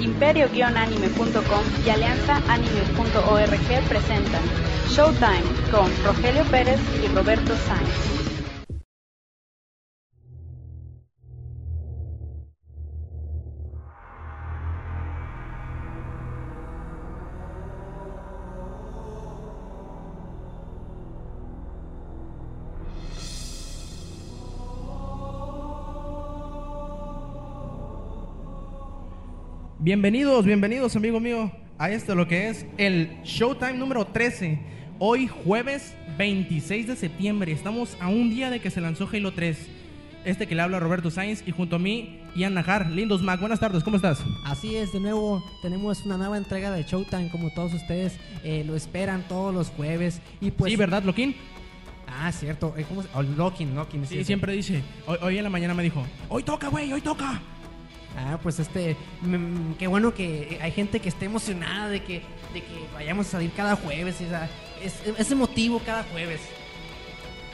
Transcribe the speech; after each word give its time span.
Imperio-anime.com 0.00 1.64
y 1.84 1.90
alianzaanime.org 1.90 3.88
presentan 3.88 4.42
Showtime 4.88 5.44
con 5.70 5.90
Rogelio 6.04 6.44
Pérez 6.44 6.80
y 7.04 7.08
Roberto 7.08 7.54
Sáenz. 7.66 8.19
Bienvenidos, 29.92 30.44
bienvenidos, 30.44 30.94
amigo 30.94 31.18
mío, 31.18 31.50
a 31.76 31.90
esto 31.90 32.14
lo 32.14 32.28
que 32.28 32.48
es 32.48 32.64
el 32.78 33.10
Showtime 33.24 33.72
número 33.72 34.06
13. 34.06 34.60
Hoy 35.00 35.26
jueves 35.26 35.96
26 36.16 36.86
de 36.86 36.94
septiembre, 36.94 37.50
estamos 37.50 37.96
a 37.98 38.06
un 38.06 38.30
día 38.30 38.50
de 38.50 38.60
que 38.60 38.70
se 38.70 38.80
lanzó 38.80 39.08
Halo 39.12 39.32
3. 39.32 39.58
Este 40.24 40.46
que 40.46 40.54
le 40.54 40.62
habla 40.62 40.78
Roberto 40.78 41.10
Sainz 41.10 41.42
y 41.44 41.50
junto 41.50 41.74
a 41.74 41.80
mí 41.80 42.20
Ian 42.36 42.54
Najar, 42.54 42.88
Lindos 42.88 43.20
Mac. 43.20 43.40
Buenas 43.40 43.58
tardes, 43.58 43.82
¿cómo 43.82 43.96
estás? 43.96 44.22
Así 44.44 44.76
es, 44.76 44.92
de 44.92 45.00
nuevo 45.00 45.42
tenemos 45.60 46.06
una 46.06 46.16
nueva 46.16 46.38
entrega 46.38 46.70
de 46.70 46.84
Showtime 46.84 47.28
como 47.28 47.50
todos 47.50 47.74
ustedes 47.74 48.16
eh, 48.44 48.62
lo 48.64 48.76
esperan 48.76 49.26
todos 49.26 49.52
los 49.52 49.70
jueves 49.70 50.20
y 50.40 50.52
pues 50.52 50.70
sí, 50.70 50.76
¿verdad, 50.76 51.02
Loquín? 51.02 51.34
Ah, 52.06 52.30
cierto. 52.30 52.74
Eh, 52.76 52.84
¿Cómo 52.88 53.02
se... 53.02 53.08
oh, 53.12 53.22
Locking, 53.22 53.74
Locking. 53.74 54.06
Sí, 54.06 54.22
siempre 54.22 54.52
dice. 54.52 54.84
Hoy, 55.08 55.18
hoy 55.20 55.38
en 55.38 55.42
la 55.42 55.50
mañana 55.50 55.74
me 55.74 55.82
dijo, 55.82 56.06
hoy 56.28 56.44
toca, 56.44 56.68
güey, 56.68 56.92
hoy 56.92 57.00
toca. 57.00 57.42
Ah, 58.16 58.38
pues 58.42 58.58
este, 58.58 58.96
mm, 59.22 59.74
qué 59.78 59.86
bueno 59.86 60.12
que 60.14 60.58
hay 60.60 60.72
gente 60.72 61.00
que 61.00 61.08
esté 61.08 61.26
emocionada 61.26 61.88
de 61.88 62.02
que, 62.02 62.22
de 62.52 62.60
que 62.62 62.86
vayamos 62.92 63.28
a 63.28 63.30
salir 63.30 63.52
cada 63.52 63.76
jueves. 63.76 64.16
O 64.16 64.28
sea, 64.28 64.48
es, 64.82 64.94
es 65.18 65.30
emotivo 65.30 65.80
cada 65.80 66.02
jueves. 66.04 66.40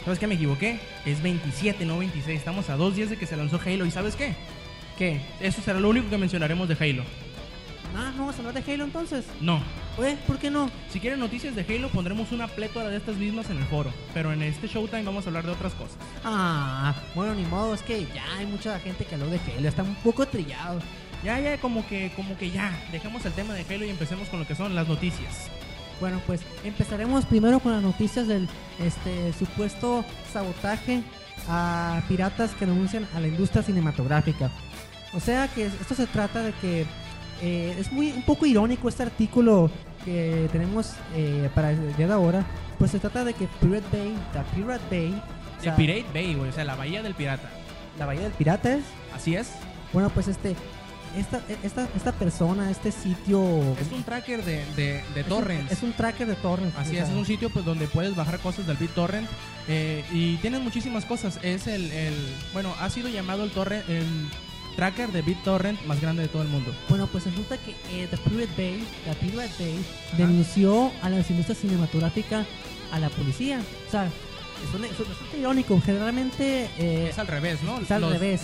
¿Sabes 0.05 0.19
qué? 0.19 0.27
Me 0.27 0.36
equivoqué. 0.36 0.78
Es 1.05 1.22
27, 1.22 1.84
no 1.84 1.98
26. 1.98 2.39
Estamos 2.39 2.70
a 2.70 2.77
dos 2.77 2.95
días 2.95 3.11
de 3.11 3.17
que 3.17 3.27
se 3.27 3.36
lanzó 3.36 3.61
Halo. 3.64 3.84
¿Y 3.84 3.91
sabes 3.91 4.14
qué? 4.17 4.34
¿Qué? 4.97 5.20
Eso 5.41 5.61
será 5.61 5.80
lo 5.80 5.89
único 5.89 6.08
que 6.08 6.17
mencionaremos 6.17 6.69
de 6.69 6.77
Halo. 6.78 7.02
Ah, 7.95 8.12
¿no 8.14 8.20
vamos 8.20 8.36
a 8.36 8.39
hablar 8.39 8.55
de 8.55 8.73
Halo 8.73 8.84
entonces? 8.84 9.25
No. 9.41 9.61
Oye, 9.98 10.19
¿por 10.27 10.39
qué 10.39 10.50
no? 10.50 10.70
Si 10.91 11.00
quieren 11.00 11.20
noticias 11.20 11.55
de 11.55 11.62
Halo, 11.62 11.89
pondremos 11.89 12.30
una 12.30 12.48
plétora 12.48 12.91
de 12.91 12.98
estas 12.98 13.16
mismas 13.16 13.48
en 13.48 13.56
el 13.56 13.64
foro. 13.64 13.91
Pero 14.12 14.30
en 14.30 14.42
este 14.42 14.69
Showtime 14.69 15.05
vamos 15.05 15.25
a 15.25 15.30
hablar 15.30 15.47
de 15.47 15.52
otras 15.52 15.72
cosas. 15.72 15.97
Ah, 16.22 16.94
bueno, 17.14 17.34
ni 17.34 17.44
modo, 17.44 17.75
es 17.75 17.83
que 17.83 18.06
ya 18.14 18.24
hay 18.36 18.44
mucha 18.44 18.78
gente 18.80 19.06
que 19.06 19.14
habló 19.14 19.28
de 19.28 19.41
Halo, 19.41 19.69
está 19.69 19.83
un 19.83 19.94
poco 19.97 20.27
trillado. 20.27 20.80
Ya, 21.24 21.41
ya, 21.41 21.58
como 21.58 21.86
que, 21.89 22.12
como 22.14 22.36
que 22.36 22.50
ya. 22.50 22.78
Dejemos 22.92 23.24
el 23.24 23.33
tema 23.33 23.55
de 23.55 23.62
Halo 23.62 23.86
y 23.86 23.91
empecemos 23.91 24.28
con 24.28 24.41
lo 24.41 24.47
que 24.47 24.55
son 24.55 24.74
las 24.74 24.86
noticias. 24.86 25.50
Bueno, 25.98 26.20
pues 26.27 26.42
empezaremos 26.62 27.24
primero 27.24 27.58
con 27.61 27.72
las 27.72 27.83
noticias 27.83 28.28
del 28.28 28.48
este 28.78 29.33
supuesto 29.33 30.05
sabotaje 30.30 31.02
a 31.48 32.02
piratas 32.06 32.55
que 32.55 32.67
denuncian 32.67 33.08
a 33.14 33.20
la 33.20 33.28
industria 33.28 33.62
cinematográfica. 33.62 34.50
O 35.14 35.20
sea 35.20 35.48
que 35.48 35.64
esto 35.64 35.94
se 35.94 36.06
trata 36.06 36.42
de 36.42 36.52
que 36.52 36.86
eh, 37.42 37.77
es 37.78 37.92
muy 37.92 38.12
un 38.12 38.22
poco 38.22 38.44
irónico 38.44 38.89
este 38.89 39.02
artículo 39.02 39.70
que 40.06 40.48
tenemos 40.52 40.92
eh, 41.14 41.50
para 41.54 41.72
el 41.72 41.94
día 41.96 42.06
de 42.06 42.14
ahora. 42.14 42.46
Pues 42.78 42.92
se 42.92 42.98
trata 42.98 43.24
de 43.24 43.34
que 43.34 43.46
Pirate 43.60 43.84
Bay, 43.92 44.14
la 44.34 44.42
Pirate 44.44 44.82
Bay, 44.90 45.22
o 45.58 45.62
sea, 45.62 45.76
Pirate 45.76 46.06
Bay, 46.14 46.34
güey. 46.34 46.48
O 46.48 46.52
sea, 46.52 46.64
la 46.64 46.74
bahía 46.76 47.02
del 47.02 47.14
pirata. 47.14 47.50
la 47.98 48.06
bahía 48.06 48.22
del 48.22 48.32
pirata 48.32 48.72
es. 48.74 48.84
Así 49.14 49.34
es. 49.36 49.48
Bueno, 49.92 50.10
pues 50.10 50.28
este, 50.28 50.54
esta, 51.16 51.40
esta, 51.62 51.88
esta 51.96 52.12
persona, 52.12 52.70
este 52.70 52.92
sitio. 52.92 53.40
Es 53.80 53.90
un 53.92 54.02
tracker 54.02 54.44
de, 54.44 54.64
de, 54.77 55.02
de 55.14 55.20
es 55.20 55.27
un- 55.27 55.28
torrents. 55.28 55.72
Es 55.72 55.82
un 55.82 55.92
tracker 55.92 56.27
de 56.27 56.34
torrents. 56.36 56.77
Así 56.78 56.96
o 56.98 57.02
es, 57.02 57.08
es 57.08 57.14
un 57.14 57.24
sitio 57.27 57.50
pues 57.50 57.64
donde 57.64 57.86
puedes 57.88 58.14
bajar 58.14 58.38
cosas 58.40 58.66
del 58.66 58.77
BitTorrent 58.77 59.27
eh, 59.68 60.05
y 60.12 60.36
tienen 60.36 60.62
muchísimas 60.62 61.05
cosas. 61.06 61.39
Es 61.42 61.66
el, 61.66 61.90
el- 61.92 62.34
bueno, 62.52 62.74
ha 62.80 62.90
sido 62.90 63.08
llamado 63.08 63.45
el 63.45 63.50
torrent, 63.50 63.89
el 63.89 64.05
tracker 64.77 65.11
de 65.11 65.23
BitTorrent 65.23 65.85
más 65.87 66.01
grande 66.01 66.23
de 66.23 66.29
todo 66.29 66.42
el 66.42 66.48
mundo. 66.48 66.73
Bueno, 66.89 67.07
pues 67.09 67.25
resulta 67.25 67.57
que 67.59 67.70
eh, 67.92 68.07
The 68.11 68.17
Pirate 68.19 68.48
Bay, 68.57 68.85
la 69.07 69.14
Pirate 69.14 69.53
Bay, 69.59 69.85
denunció 70.17 70.92
a 71.03 71.09
la 71.11 71.17
industria 71.17 71.55
cinematográfica 71.55 72.45
a 72.92 72.98
la 73.01 73.09
policía. 73.09 73.61
O 73.89 73.91
sea, 73.91 74.05
es, 74.07 74.75
un- 74.75 74.85
es 74.85 74.98
bastante 74.98 75.39
irónico. 75.39 75.81
Generalmente 75.85 76.69
eh, 76.79 77.09
Es 77.11 77.19
al 77.19 77.27
revés, 77.27 77.63
¿no? 77.63 77.79
es 77.81 77.91
al 77.91 78.03
Los- 78.03 78.13
revés. 78.13 78.42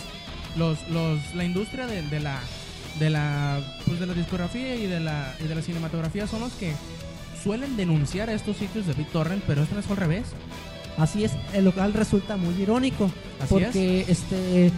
Los, 0.57 0.79
los, 0.91 1.19
la 1.35 1.45
industria 1.45 1.87
de, 1.87 2.03
de 2.03 2.21
la 2.21 2.39
de 2.99 3.09
la 3.09 3.59
pues 3.87 3.99
de 3.99 4.07
la 4.07 4.13
discografía 4.13 4.75
y 4.77 4.87
de 4.87 5.01
la 5.01 5.35
y 5.43 5.45
de 5.45 5.55
la 5.55 5.63
cinematografía 5.63 6.27
son 6.27 6.41
los 6.41 6.53
que 6.53 6.75
suelen 7.43 7.75
denunciar 7.79 8.29
a 8.29 8.35
estos 8.35 8.59
sitios 8.59 8.87
de 8.87 8.93
BitTorrent, 8.93 9.43
pero 9.47 9.63
esto 9.63 9.75
no 9.75 9.81
es 9.81 9.91
al 9.91 9.97
revés. 9.97 10.25
Así 10.99 11.25
es, 11.25 11.33
el 11.55 11.65
local 11.65 11.95
resulta 11.95 12.37
muy 12.37 12.55
irónico. 12.61 13.11
Así 13.41 13.49
porque 13.55 14.05
este 14.09 14.71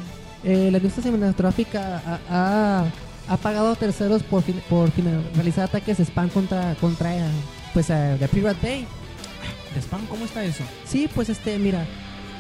eh, 0.44 0.68
la 0.70 0.78
industria 0.78 1.04
cinematográfica 1.04 2.20
ha, 2.28 3.36
pagado 3.42 3.72
a 3.72 3.76
terceros 3.76 4.22
por, 4.22 4.42
fin- 4.42 4.62
por 4.68 4.90
realizar 5.34 5.64
ataques 5.64 5.98
de 5.98 6.04
spam 6.04 6.28
contra, 6.28 6.74
contra 6.76 7.12
pues, 7.72 7.90
eh, 7.90 8.16
The 8.18 8.28
Pirate 8.28 8.58
Bay. 8.66 8.86
¿De 9.74 9.80
spam 9.80 10.06
cómo 10.06 10.24
está 10.24 10.44
eso? 10.44 10.62
Sí, 10.86 11.08
pues 11.12 11.28
este, 11.28 11.58
mira, 11.58 11.84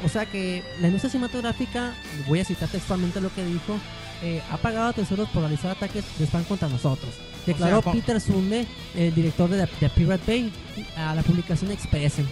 o 0.04 0.08
sea 0.08 0.26
que 0.26 0.62
la 0.80 0.86
industria 0.88 1.10
cinematográfica, 1.10 1.94
voy 2.28 2.40
a 2.40 2.44
citar 2.44 2.68
textualmente 2.68 3.20
lo 3.20 3.32
que 3.34 3.44
dijo, 3.44 3.76
eh, 4.22 4.40
ha 4.50 4.56
pagado 4.58 4.88
a 4.88 4.92
terceros 4.92 5.28
por 5.30 5.42
realizar 5.42 5.70
ataques 5.72 6.04
de 6.18 6.26
spam 6.26 6.44
contra 6.44 6.68
nosotros. 6.68 7.10
Declaró 7.46 7.82
sea, 7.82 7.92
Peter 7.92 8.20
Sunde, 8.20 8.66
el 8.94 9.14
director 9.14 9.50
de 9.50 9.66
The, 9.66 9.88
Pirate 9.90 10.22
Bay, 10.26 10.52
a 10.96 11.14
la 11.14 11.22
publicación 11.22 11.70
Expressen. 11.72 12.26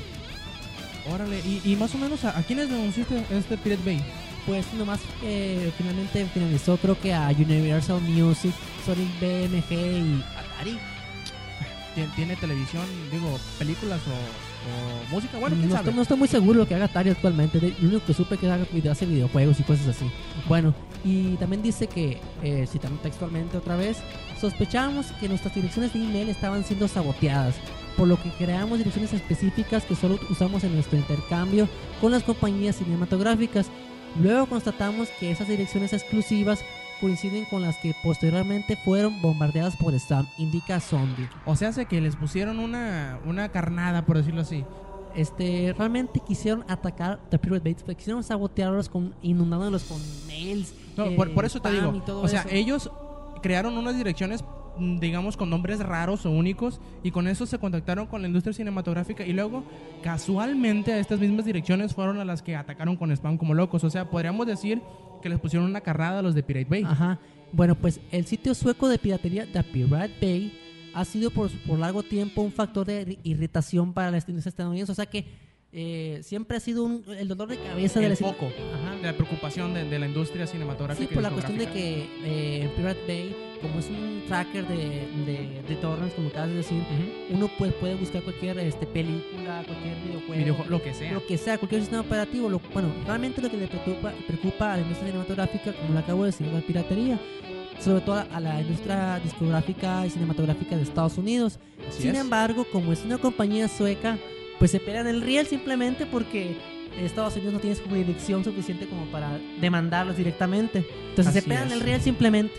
Órale, 1.13 1.41
y, 1.41 1.61
y 1.65 1.77
más 1.77 1.95
o 1.95 1.99
menos 1.99 2.25
a, 2.25 2.39
a 2.39 2.43
quiénes 2.43 2.71
denunciaste 2.71 3.25
este 3.31 3.59
Pirate 3.59 3.83
Bay? 3.85 4.03
Pues 4.47 4.73
nomás 4.75 5.01
eh, 5.23 5.71
finalmente 5.79 6.27
finalizó 6.35 6.77
creo 6.77 6.99
que 7.01 7.15
a 7.15 7.29
Universal 7.29 8.01
Music, 8.01 8.53
Sonic 8.85 9.09
BMG 9.21 9.73
y 9.73 10.25
Atari. 10.37 10.79
¿Tien- 11.95 12.11
¿Tiene 12.17 12.37
televisión, 12.37 12.85
digo, 13.13 13.39
películas 13.59 14.01
o, 14.09 14.11
o 14.11 15.15
música? 15.15 15.39
Bueno, 15.39 15.55
quién 15.57 15.69
no, 15.69 15.75
sabe. 15.75 15.83
estoy, 15.85 15.95
no 15.95 16.03
estoy 16.03 16.17
muy 16.17 16.29
seguro 16.29 16.59
lo 16.61 16.67
que 16.67 16.75
haga 16.75 16.87
Atari 16.87 17.11
actualmente. 17.11 17.61
Lo 17.79 17.89
único 17.89 18.05
que 18.07 18.15
supe 18.15 18.37
que 18.39 18.51
hace 18.91 19.07
videojuegos 19.07 19.61
y 19.61 19.63
cosas 19.63 19.89
así. 19.89 20.11
Bueno, 20.49 20.75
y 21.05 21.35
también 21.37 21.63
dice 21.63 21.87
que, 21.87 22.19
eh, 22.43 22.67
citando 22.67 22.99
textualmente 23.03 23.59
otra 23.59 23.77
vez, 23.77 23.99
sospechábamos 24.41 25.07
que 25.21 25.29
nuestras 25.29 25.55
direcciones 25.55 25.93
de 25.93 26.01
email 26.01 26.31
estaban 26.31 26.65
siendo 26.65 26.89
saboteadas, 26.89 27.55
por 27.97 28.09
lo 28.09 28.21
que 28.21 28.31
creamos 28.31 28.79
direcciones 28.79 29.13
específicas 29.13 29.85
que 29.85 29.95
solo 29.95 30.19
usamos 30.31 30.65
en 30.65 30.75
nuestro 30.75 30.97
intercambio 30.99 31.69
con 32.01 32.11
las 32.11 32.23
compañías 32.25 32.77
cinematográficas. 32.77 33.67
Luego 34.21 34.47
constatamos 34.47 35.09
que 35.19 35.31
esas 35.31 35.49
direcciones 35.49 35.93
exclusivas 35.93 36.65
coinciden 37.01 37.45
con 37.47 37.63
las 37.63 37.77
que 37.79 37.95
posteriormente 38.03 38.77
fueron 38.77 39.21
bombardeadas 39.21 39.77
por 39.77 39.99
Stam, 39.99 40.29
indica 40.39 40.79
Zombie. 40.81 41.29
O 41.47 41.57
sea, 41.57 41.71
hace 41.71 41.87
que 41.87 42.01
les 42.01 42.15
pusieron 42.15 42.59
una, 42.61 43.19
una 43.27 43.49
carnada, 43.51 44.07
por 44.07 44.19
decirlo 44.19 44.43
así. 44.43 44.65
este, 45.15 45.75
realmente 45.77 46.21
quisieron 46.21 46.65
atacar 46.69 47.19
The 47.29 47.39
Pirate 47.39 47.65
Bay, 47.65 47.77
pues, 47.85 47.97
quisieron 47.97 48.23
sabotearlos 48.23 48.89
con, 48.89 49.15
inundándolos 49.23 49.83
con 49.85 50.01
mails. 50.27 50.75
No, 50.97 51.07
eh, 51.07 51.17
por, 51.17 51.33
por 51.35 51.45
eso 51.45 51.61
te 51.61 51.73
digo. 51.73 52.03
O 52.23 52.29
sea, 52.29 52.43
eso. 52.43 52.51
ellos 52.51 52.91
crearon 53.43 53.77
unas 53.77 53.97
direcciones, 53.97 54.45
digamos, 54.79 55.37
con 55.37 55.51
nombres 55.51 55.79
raros 55.81 56.25
o 56.27 56.31
únicos, 56.31 56.81
y 57.03 57.11
con 57.11 57.29
eso 57.29 57.47
se 57.47 57.59
contactaron 57.59 58.07
con 58.07 58.23
la 58.23 58.29
industria 58.29 58.53
cinematográfica, 58.53 59.25
y 59.27 59.33
luego, 59.33 59.65
casualmente, 60.03 60.93
a 60.93 60.99
estas 60.99 61.21
mismas 61.21 61.45
direcciones 61.45 61.95
fueron 61.95 62.19
a 62.19 62.25
las 62.25 62.43
que 62.43 62.55
atacaron 62.57 62.97
con 62.97 63.11
spam 63.13 63.39
como 63.39 63.55
locos. 63.55 63.83
O 63.85 63.91
sea, 63.91 64.11
podríamos 64.11 64.47
decir 64.47 64.81
que 65.23 65.29
les 65.29 65.39
pusieron 65.39 65.69
una 65.69 65.81
carnada 65.81 66.19
a 66.19 66.23
los 66.23 66.35
de 66.35 66.43
Pirate 66.43 66.67
Bay. 66.69 66.83
Ajá. 66.85 67.19
Bueno, 67.53 67.75
pues 67.75 68.01
el 68.11 68.27
sitio 68.27 68.55
sueco 68.55 68.89
de 68.89 68.99
piratería 68.99 69.47
The 69.51 69.63
Pirate 69.63 70.15
Bay 70.21 70.59
ha 70.95 71.05
sido 71.05 71.31
por, 71.31 71.51
por 71.67 71.79
largo 71.79 72.03
tiempo 72.03 72.43
un 72.43 72.53
factor 72.53 72.87
de 72.87 73.07
irri- 73.07 73.19
irritación 73.23 73.93
para 73.93 74.11
las 74.11 74.29
industrias 74.29 74.53
estadounidenses. 74.53 74.91
O 74.93 74.95
sea 74.97 75.07
que 75.07 75.27
eh, 75.73 76.21
siempre 76.23 76.57
ha 76.57 76.61
sido 76.61 76.85
un- 76.85 77.05
el 77.19 77.29
dolor 77.29 77.49
de 77.49 77.57
cabeza 77.59 78.01
de 78.01 78.09
la 78.11 78.17
foco 78.17 78.47
Ajá. 78.75 78.97
de 78.97 79.03
la 79.03 79.13
preocupación 79.15 79.73
de, 79.75 79.85
de 79.89 79.99
la 79.99 80.07
industria 80.07 80.47
cinematográfica. 80.47 81.09
Sí, 81.09 81.15
por 81.15 81.23
la 81.23 81.31
cuestión 81.31 81.57
de 81.59 81.67
que 81.69 82.09
eh, 82.25 82.71
Pirate 82.77 83.01
Bay, 83.07 83.37
como 83.63 83.79
es 83.79 83.89
un 83.89 84.23
tracker 84.29 84.67
de, 84.67 85.07
de, 85.25 85.63
de 85.67 85.77
torrents, 85.77 86.15
como 86.15 86.29
acabas 86.29 86.51
de 86.51 86.57
decir, 86.57 86.79
Ujú. 86.79 87.37
uno 87.37 87.51
pues, 87.59 87.73
puede 87.75 87.95
buscar 87.95 88.23
cualquier 88.23 88.59
este, 88.59 88.87
película, 88.87 89.63
cualquier 89.67 89.97
videojuego, 90.05 90.35
Videojuego, 90.43 90.71
lo 90.71 90.83
que 90.83 90.93
sea. 90.95 91.13
lo 91.13 91.27
que 91.27 91.39
sea, 91.39 91.59
cualquier 91.59 91.81
sistema 91.81 92.03
operativo. 92.03 92.51
Lo, 92.51 92.61
bueno, 92.75 92.89
realmente 93.07 93.41
lo 93.41 93.51
que 93.51 93.57
le 93.57 93.69
preocupa, 93.69 94.13
preocupa 94.27 94.73
a 94.73 94.77
la 94.77 94.83
industria 94.83 95.09
cinematográfica, 95.09 95.73
como 95.73 95.95
lo 95.95 95.99
acabo 96.01 96.25
de 96.25 96.31
decir, 96.33 96.47
la 96.49 96.61
piratería. 96.61 97.19
Sobre 97.81 98.01
todo 98.03 98.25
a, 98.31 98.39
la 98.41 98.61
industria 98.61 99.19
discográfica 99.25 100.07
y 100.07 100.11
cinematográfica 100.11 100.77
de 100.77 100.83
Estados 100.83 101.19
Unidos. 101.19 101.59
Así 101.89 102.03
Sin 102.03 102.15
es. 102.15 102.21
embargo, 102.21 102.65
como 102.71 102.93
es 102.93 103.05
una 103.05 103.19
compañía 103.19 103.67
sueca, 103.67 104.19
pues 104.61 104.71
se 104.71 104.79
pelean 104.79 105.09
el 105.09 105.21
riel 105.21 105.47
simplemente 105.47 106.07
porque 106.07 106.57
Estados 107.01 107.35
Unidos 107.35 107.55
no 107.55 107.59
tiene 107.61 107.75
jurisdicción 107.77 108.45
suficiente 108.45 108.87
como 108.87 109.07
para 109.07 109.37
demandarlos 109.61 110.17
directamente. 110.17 110.87
Entonces 111.09 111.33
se 111.33 111.41
Así 111.41 111.49
pegan 111.49 111.69
es. 111.69 111.73
el 111.73 111.81
riel 111.81 112.01
simplemente. 112.01 112.55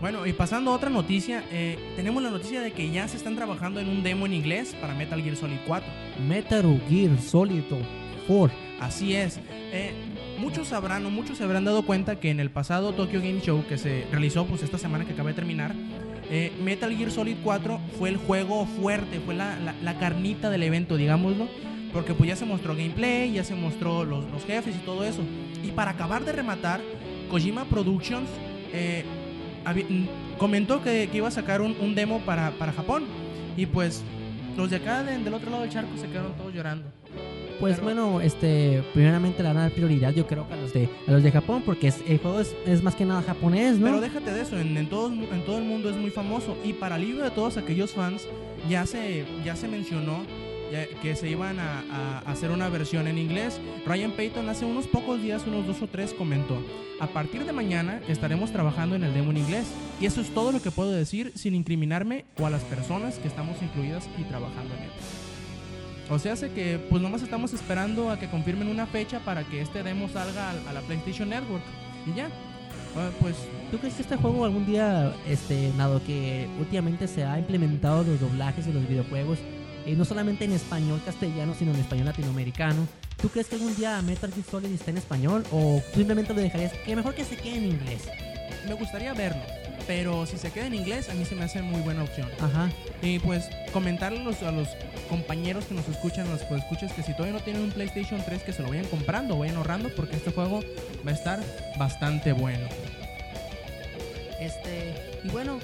Bueno, 0.00 0.26
y 0.26 0.32
pasando 0.32 0.70
a 0.70 0.74
otra 0.74 0.90
noticia, 0.90 1.42
eh, 1.50 1.76
tenemos 1.96 2.22
la 2.22 2.30
noticia 2.30 2.60
de 2.60 2.70
que 2.70 2.88
ya 2.90 3.08
se 3.08 3.16
están 3.16 3.34
trabajando 3.34 3.80
en 3.80 3.88
un 3.88 4.04
demo 4.04 4.26
en 4.26 4.32
inglés 4.34 4.76
para 4.80 4.94
Metal 4.94 5.20
Gear 5.20 5.34
Solid 5.36 5.56
4. 5.66 5.88
Metal 6.28 6.80
Gear 6.88 7.18
Solid 7.20 7.62
4. 8.28 8.56
Así 8.80 9.14
es. 9.16 9.40
Eh, 9.72 9.90
muchos 10.38 10.68
sabrán 10.68 11.04
o 11.04 11.10
muchos 11.10 11.38
se 11.38 11.42
habrán 11.44 11.64
dado 11.64 11.82
cuenta 11.84 12.20
que 12.20 12.30
en 12.30 12.38
el 12.38 12.48
pasado 12.48 12.92
Tokyo 12.92 13.18
Game 13.20 13.40
Show 13.40 13.64
que 13.68 13.76
se 13.76 14.06
realizó 14.12 14.46
pues 14.46 14.62
esta 14.62 14.78
semana 14.78 15.04
que 15.04 15.14
acaba 15.14 15.30
de 15.30 15.34
terminar, 15.34 15.74
eh, 16.30 16.52
Metal 16.62 16.94
Gear 16.96 17.10
Solid 17.10 17.36
4 17.42 17.80
fue 17.98 18.10
el 18.10 18.18
juego 18.18 18.66
fuerte, 18.66 19.18
fue 19.18 19.34
la, 19.34 19.58
la- 19.58 19.74
la 19.82 19.98
carnita 19.98 20.48
del 20.48 20.62
evento, 20.62 20.96
digámoslo, 20.96 21.48
porque 21.92 22.14
pues 22.14 22.28
ya 22.28 22.36
se 22.36 22.44
mostró 22.44 22.76
gameplay, 22.76 23.32
ya 23.32 23.42
se 23.42 23.56
mostró 23.56 24.04
los, 24.04 24.30
los 24.30 24.44
jefes 24.44 24.76
y 24.76 24.84
todo 24.84 25.02
eso. 25.02 25.22
Y 25.64 25.72
para 25.72 25.90
acabar 25.90 26.24
de 26.24 26.30
rematar, 26.32 26.80
Kojima 27.30 27.64
Productions 27.64 28.28
eh, 28.72 29.04
comentó 30.38 30.82
que, 30.82 31.08
que 31.10 31.16
iba 31.18 31.28
a 31.28 31.32
sacar 31.32 31.60
un, 31.60 31.76
un 31.80 31.94
demo 31.94 32.20
para, 32.20 32.50
para 32.52 32.72
Japón. 32.72 33.04
Y 33.56 33.66
pues 33.66 34.02
los 34.56 34.70
de 34.70 34.76
acá 34.76 35.02
de- 35.02 35.18
del 35.18 35.34
otro 35.34 35.50
lado 35.50 35.62
del 35.62 35.70
charco 35.72 35.90
se 35.96 36.08
quedaron 36.08 36.32
todos 36.36 36.52
llorando. 36.54 36.86
Pues 37.60 37.74
Pero- 37.74 37.84
bueno, 37.86 38.20
este, 38.20 38.84
primeramente 38.94 39.42
le 39.42 39.48
van 39.48 39.56
a 39.56 39.60
dar 39.62 39.72
prioridad, 39.72 40.14
yo 40.14 40.26
creo 40.28 40.46
que 40.46 40.54
a 40.54 40.56
los 40.56 40.72
de, 40.72 40.88
a 41.08 41.10
los 41.10 41.22
de 41.24 41.32
Japón, 41.32 41.62
porque 41.66 41.88
es- 41.88 42.02
el 42.06 42.18
juego 42.18 42.38
es, 42.40 42.54
es 42.66 42.82
más 42.84 42.94
que 42.94 43.04
nada 43.04 43.20
japonés, 43.22 43.78
¿no? 43.78 43.86
Pero 43.86 44.00
déjate 44.00 44.32
de 44.32 44.42
eso, 44.42 44.56
en, 44.58 44.76
en 44.76 44.88
todo, 44.88 45.08
en 45.12 45.44
todo 45.44 45.58
el 45.58 45.64
mundo 45.64 45.90
es 45.90 45.96
muy 45.96 46.10
famoso. 46.10 46.56
Y 46.64 46.72
para 46.74 46.94
alivio 46.94 47.24
de 47.24 47.30
todos 47.32 47.56
aquellos 47.56 47.92
fans, 47.92 48.28
ya 48.70 48.86
se, 48.86 49.24
ya 49.44 49.56
se 49.56 49.66
mencionó 49.66 50.18
que 51.02 51.16
se 51.16 51.28
iban 51.28 51.58
a, 51.58 51.80
a 51.90 52.18
hacer 52.30 52.50
una 52.50 52.68
versión 52.68 53.06
en 53.06 53.18
inglés. 53.18 53.60
Ryan 53.86 54.12
Payton 54.12 54.48
hace 54.48 54.64
unos 54.64 54.86
pocos 54.86 55.20
días, 55.22 55.44
unos 55.46 55.66
dos 55.66 55.82
o 55.82 55.86
tres, 55.86 56.12
comentó, 56.12 56.62
a 57.00 57.06
partir 57.06 57.44
de 57.44 57.52
mañana 57.52 58.00
estaremos 58.08 58.52
trabajando 58.52 58.96
en 58.96 59.04
el 59.04 59.14
demo 59.14 59.30
en 59.30 59.38
inglés. 59.38 59.66
Y 60.00 60.06
eso 60.06 60.20
es 60.20 60.32
todo 60.34 60.52
lo 60.52 60.60
que 60.60 60.70
puedo 60.70 60.90
decir 60.90 61.32
sin 61.34 61.54
incriminarme 61.54 62.24
o 62.38 62.46
a 62.46 62.50
las 62.50 62.62
personas 62.62 63.18
que 63.18 63.28
estamos 63.28 63.60
incluidas 63.62 64.08
y 64.18 64.22
trabajando 64.24 64.74
en 64.74 64.82
él. 64.84 64.90
O 66.10 66.18
sea, 66.18 66.32
hace 66.32 66.50
que 66.52 66.78
pues 66.88 67.02
nomás 67.02 67.22
estamos 67.22 67.52
esperando 67.52 68.10
a 68.10 68.18
que 68.18 68.28
confirmen 68.28 68.68
una 68.68 68.86
fecha 68.86 69.20
para 69.20 69.44
que 69.44 69.60
este 69.60 69.82
demo 69.82 70.08
salga 70.08 70.50
a, 70.50 70.70
a 70.70 70.72
la 70.72 70.80
PlayStation 70.82 71.28
Network. 71.28 71.62
Y 72.06 72.16
ya. 72.16 72.28
Ah, 72.96 73.10
pues 73.20 73.36
¿Tú 73.70 73.76
crees 73.76 73.94
que 73.94 74.02
este 74.02 74.16
juego 74.16 74.46
algún 74.46 74.64
día, 74.64 75.12
este, 75.28 75.70
dado 75.76 76.02
que 76.02 76.48
últimamente 76.58 77.06
se 77.06 77.22
ha 77.22 77.38
implementado 77.38 78.02
los 78.02 78.18
doblajes 78.18 78.64
de 78.64 78.72
los 78.72 78.88
videojuegos, 78.88 79.38
eh, 79.88 79.96
no 79.96 80.04
solamente 80.04 80.44
en 80.44 80.52
español 80.52 81.00
castellano, 81.04 81.54
sino 81.58 81.72
en 81.72 81.80
español 81.80 82.06
latinoamericano, 82.06 82.86
¿tú 83.20 83.30
crees 83.30 83.46
que 83.48 83.54
algún 83.54 83.74
día 83.74 84.00
Metal 84.02 84.30
Gear 84.30 84.46
Solid 84.46 84.70
esté 84.70 84.90
en 84.90 84.98
español 84.98 85.44
o 85.50 85.80
tú 85.92 85.98
simplemente 86.00 86.34
lo 86.34 86.40
dejarías 86.40 86.72
que 86.84 86.94
mejor 86.94 87.14
que 87.14 87.24
se 87.24 87.36
quede 87.36 87.56
en 87.56 87.64
inglés? 87.64 88.02
me 88.66 88.74
gustaría 88.74 89.14
verlo. 89.14 89.40
Pero 89.86 90.26
si 90.26 90.36
se 90.36 90.50
queda 90.50 90.66
en 90.66 90.74
inglés, 90.74 91.08
a 91.08 91.14
mí 91.14 91.24
se 91.24 91.34
me 91.34 91.44
hace 91.44 91.62
muy 91.62 91.80
buena 91.80 92.02
opción. 92.02 92.28
Ajá. 92.40 92.68
Y 93.00 93.18
pues 93.20 93.48
comentarle 93.72 94.20
a 94.20 94.24
los, 94.24 94.42
a 94.42 94.52
los 94.52 94.68
compañeros 95.08 95.64
que 95.64 95.74
nos 95.74 95.88
escuchan, 95.88 96.26
a 96.28 96.32
los 96.32 96.42
que 96.42 96.54
escuchas, 96.54 96.92
que 96.92 97.02
si 97.02 97.12
todavía 97.14 97.38
no 97.38 97.42
tienen 97.42 97.62
un 97.62 97.70
PlayStation 97.70 98.22
3, 98.22 98.42
que 98.42 98.52
se 98.52 98.62
lo 98.62 98.68
vayan 98.68 98.84
comprando, 98.86 99.38
vayan 99.38 99.56
ahorrando, 99.56 99.88
porque 99.96 100.16
este 100.16 100.30
juego 100.30 100.60
va 101.06 101.12
a 101.12 101.14
estar 101.14 101.40
bastante 101.78 102.32
bueno. 102.32 102.68
Este, 104.38 105.20
y 105.24 105.28
bueno, 105.30 105.58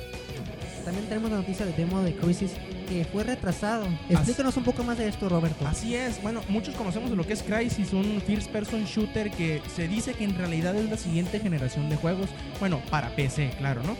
también 0.84 1.06
tenemos 1.06 1.30
la 1.30 1.38
noticia 1.38 1.64
del 1.66 1.74
demo 1.76 2.02
de 2.02 2.14
Crisis 2.14 2.52
que 2.88 3.04
fue 3.04 3.24
retrasado. 3.24 3.86
Explícanos 4.10 4.56
un 4.56 4.64
poco 4.64 4.84
más 4.84 4.98
de 4.98 5.08
esto, 5.08 5.28
Roberto. 5.28 5.66
Así 5.66 5.94
es, 5.94 6.20
bueno, 6.22 6.40
muchos 6.48 6.74
conocemos 6.74 7.10
lo 7.10 7.26
que 7.26 7.32
es 7.32 7.42
Crysis, 7.42 7.92
un 7.92 8.20
first 8.26 8.50
person 8.50 8.84
shooter 8.84 9.30
que 9.30 9.62
se 9.74 9.88
dice 9.88 10.12
que 10.14 10.24
en 10.24 10.36
realidad 10.36 10.76
es 10.76 10.90
la 10.90 10.96
siguiente 10.96 11.40
generación 11.40 11.88
de 11.88 11.96
juegos, 11.96 12.28
bueno, 12.60 12.80
para 12.90 13.08
PC, 13.16 13.50
claro, 13.58 13.82
¿no? 13.84 13.96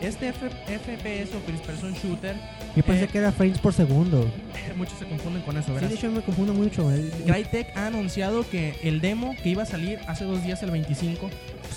Este 0.00 0.28
F- 0.28 0.48
FPS 0.48 1.34
o 1.36 1.40
first 1.40 1.64
person 1.66 1.92
shooter, 1.94 2.36
Yo 2.76 2.84
pensé 2.84 3.04
eh, 3.04 3.08
que 3.08 3.18
era 3.18 3.32
frames 3.32 3.58
por 3.58 3.72
segundo. 3.72 4.30
muchos 4.76 4.96
se 4.96 5.06
confunden 5.06 5.42
con 5.42 5.56
eso, 5.56 5.66
Sí, 5.66 5.72
¿verdad? 5.72 5.88
de 5.88 5.94
hecho 5.96 6.10
me 6.12 6.20
confundo 6.22 6.54
mucho. 6.54 6.88
El- 6.92 7.10
Crytek 7.26 7.76
ha 7.76 7.86
anunciado 7.88 8.48
que 8.48 8.76
el 8.84 9.00
demo 9.00 9.34
que 9.42 9.48
iba 9.48 9.64
a 9.64 9.66
salir 9.66 9.98
hace 10.06 10.24
dos 10.24 10.44
días, 10.44 10.62
el 10.62 10.70
25, 10.70 11.28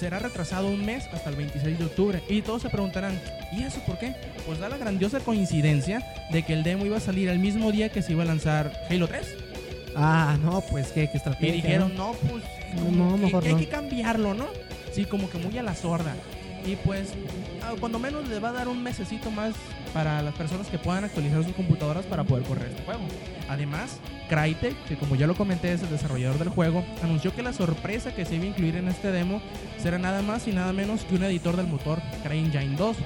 será 0.02 0.18
retrasado 0.18 0.68
un 0.68 0.84
mes 0.84 1.08
hasta 1.14 1.30
el 1.30 1.36
26 1.36 1.78
de 1.78 1.86
octubre. 1.86 2.24
Y 2.28 2.42
todos 2.42 2.64
se 2.64 2.70
preguntarán, 2.72 3.22
¿y 3.52 3.62
eso 3.62 3.80
por 3.86 4.00
qué? 4.00 4.16
Pues 4.48 4.58
da 4.58 4.68
la 4.68 4.78
grandiosa 4.78 5.20
coincidencia 5.20 6.04
de 6.32 6.42
que 6.42 6.54
el 6.54 6.64
demo 6.64 6.88
iba 6.88 6.98
a 6.98 7.00
salir 7.00 7.30
el 7.30 7.38
mismo 7.38 7.72
día 7.72 7.90
que 7.90 8.02
se 8.02 8.14
iba 8.14 8.24
a 8.24 8.26
lanzar 8.26 8.72
Halo 8.90 9.08
3. 9.08 9.28
Ah, 9.96 10.40
no, 10.42 10.62
pues 10.62 10.88
qué, 10.88 11.08
qué 11.12 11.18
estrategia. 11.18 11.50
Y 11.50 11.62
dijeron, 11.62 11.96
¿no? 11.96 12.14
no, 12.14 12.18
pues 12.32 12.44
No, 12.92 13.16
mejor 13.16 13.44
que 13.44 13.50
hay 13.50 13.56
que 13.58 13.68
cambiarlo, 13.68 14.34
¿no? 14.34 14.48
Sí, 14.92 15.06
como 15.06 15.30
que 15.30 15.38
muy 15.38 15.56
a 15.60 15.62
la 15.62 15.76
sorda. 15.76 16.16
Y 16.66 16.76
pues, 16.76 17.14
ah, 17.64 17.74
cuando 17.80 18.00
menos 18.00 18.28
le 18.28 18.40
va 18.40 18.50
a 18.50 18.54
dar 18.54 18.68
un 18.68 18.82
mesecito 18.84 19.32
más 19.32 19.54
para 19.94 20.22
las 20.22 20.34
personas 20.36 20.68
que 20.68 20.78
puedan 20.78 21.04
actualizar 21.04 21.44
sus 21.44 21.54
computadoras 21.54 22.06
para 22.06 22.24
poder 22.24 22.46
correr 22.46 22.70
este 22.70 22.84
juego. 22.84 23.02
Además, 23.50 24.00
Crytek, 24.30 24.86
que 24.86 24.96
como 24.96 25.16
ya 25.16 25.28
lo 25.28 25.36
comenté 25.36 25.74
es 25.74 25.82
el 25.82 25.90
desarrollador 25.90 26.38
del 26.38 26.50
juego, 26.50 26.86
anunció 27.04 27.36
que 27.36 27.42
la 27.42 27.52
sorpresa 27.52 28.14
que 28.14 28.26
se 28.26 28.36
iba 28.36 28.46
a 28.46 28.48
incluir 28.48 28.76
en 28.76 28.88
este 28.88 29.12
demo 29.12 29.42
será 29.78 29.98
nada 29.98 30.22
más 30.22 30.48
y 30.48 30.52
nada 30.52 30.72
menos 30.72 31.04
que 31.04 31.16
un 31.16 31.24
editor 31.24 31.58
del 31.58 31.68
motor 31.68 32.02
CryEngine 32.24 32.78
2, 32.78 32.98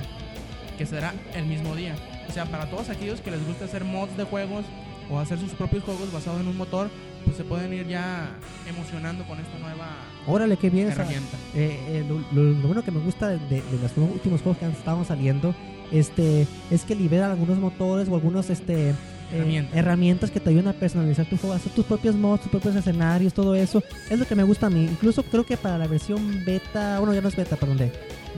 que 0.77 0.85
será 0.85 1.13
el 1.33 1.45
mismo 1.45 1.75
día. 1.75 1.95
O 2.29 2.31
sea, 2.31 2.45
para 2.45 2.69
todos 2.69 2.89
aquellos 2.89 3.21
que 3.21 3.31
les 3.31 3.45
gusta 3.45 3.65
hacer 3.65 3.83
mods 3.83 4.17
de 4.17 4.25
juegos 4.25 4.65
o 5.09 5.19
hacer 5.19 5.39
sus 5.39 5.51
propios 5.51 5.83
juegos 5.83 6.11
basados 6.11 6.41
en 6.41 6.47
un 6.47 6.57
motor, 6.57 6.89
pues 7.25 7.37
se 7.37 7.43
pueden 7.43 7.73
ir 7.73 7.87
ya 7.87 8.29
emocionando 8.67 9.23
con 9.25 9.39
esta 9.39 9.57
nueva 9.59 9.87
Órale, 10.27 10.57
qué 10.57 10.69
bien. 10.69 10.89
herramienta. 10.89 11.37
eh, 11.55 11.79
eh, 11.87 12.05
lo, 12.07 12.19
lo- 12.31 12.51
lo 12.59 12.67
bueno 12.67 12.83
que 12.83 12.91
me 12.91 12.99
gusta 12.99 13.29
de, 13.29 13.37
de 13.39 13.63
los 13.81 13.91
últimos 13.97 14.41
juegos 14.41 14.57
que 14.57 14.65
han 14.65 14.71
estado 14.71 15.03
saliendo 15.05 15.53
este, 15.91 16.47
es 16.71 16.83
que 16.83 16.95
liberan 16.95 17.31
algunos 17.31 17.57
motores 17.59 18.09
o 18.09 18.15
algunos 18.15 18.49
este, 18.49 18.93
eh, 19.31 19.67
Herramientas. 19.73 20.31
que 20.31 20.39
te 20.39 20.49
ayudan 20.49 20.67
a 20.69 20.73
personalizar 20.73 21.25
tu 21.25 21.37
juego, 21.37 21.55
hacer 21.55 21.71
tus 21.73 21.85
propios 21.85 22.15
mods, 22.15 22.41
tus 22.43 22.51
propios 22.51 22.75
escenarios, 22.75 23.33
todo 23.33 23.55
eso. 23.55 23.83
Es 24.09 24.19
lo 24.19 24.25
que 24.25 24.35
me 24.35 24.43
gusta 24.43 24.67
a 24.67 24.69
mí. 24.69 24.83
Incluso 24.85 25.23
creo 25.23 25.45
que 25.45 25.57
para 25.57 25.77
la 25.77 25.87
versión 25.87 26.43
beta, 26.45 26.99
bueno, 26.99 27.13
ya 27.13 27.21
no 27.21 27.27
es 27.29 27.35
beta, 27.35 27.55
perdón, 27.55 27.77
de, 27.77 27.91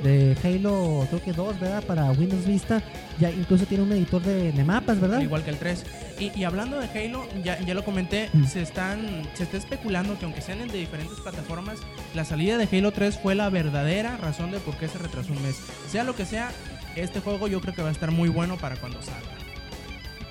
de 0.04 0.36
Halo, 0.44 1.06
creo 1.10 1.24
que 1.24 1.34
2, 1.34 1.60
¿verdad? 1.60 1.84
Para 1.84 2.10
Windows 2.12 2.46
Vista, 2.46 2.82
ya 3.20 3.30
incluso 3.32 3.66
tiene 3.66 3.84
un 3.84 3.92
editor 3.92 4.22
de, 4.22 4.52
de 4.52 4.64
mapas, 4.64 5.00
¿verdad? 5.00 5.18
Al 5.18 5.24
igual 5.24 5.44
que 5.44 5.50
el 5.52 5.58
3. 5.58 5.84
Y, 6.20 6.32
y 6.40 6.44
hablando 6.44 6.80
de 6.80 6.88
Halo, 6.88 7.28
ya, 7.44 7.60
ya 7.60 7.74
lo 7.74 7.84
comenté, 7.84 8.30
Mm. 8.34 8.46
se 8.46 8.62
están 8.62 9.00
se 9.36 9.44
está 9.44 9.58
especulando 9.58 10.18
que 10.20 10.26
aunque 10.26 10.42
sean 10.42 10.68
de 10.68 10.78
diferentes 10.78 11.20
plataformas, 11.20 11.80
la 12.16 12.26
salida 12.26 12.58
de 12.58 12.68
Halo 12.78 12.92
3 12.92 13.18
fue 13.22 13.36
la 13.36 13.50
verdadera 13.50 14.18
razón 14.18 14.52
de 14.52 14.60
por 14.60 14.76
qué 14.78 14.88
se 14.88 14.98
retrasó 14.98 15.34
un 15.34 15.42
mes. 15.44 15.56
Sea 15.90 16.04
lo 16.04 16.16
que 16.16 16.26
sea, 16.26 16.52
este 16.96 17.20
juego 17.20 17.48
yo 17.48 17.62
creo 17.62 17.74
que 17.76 17.82
va 17.82 17.90
a 17.90 17.92
estar 17.92 18.12
muy 18.12 18.30
bueno 18.30 18.58
para 18.58 18.76
cuando 18.78 19.02
salga. 19.02 19.22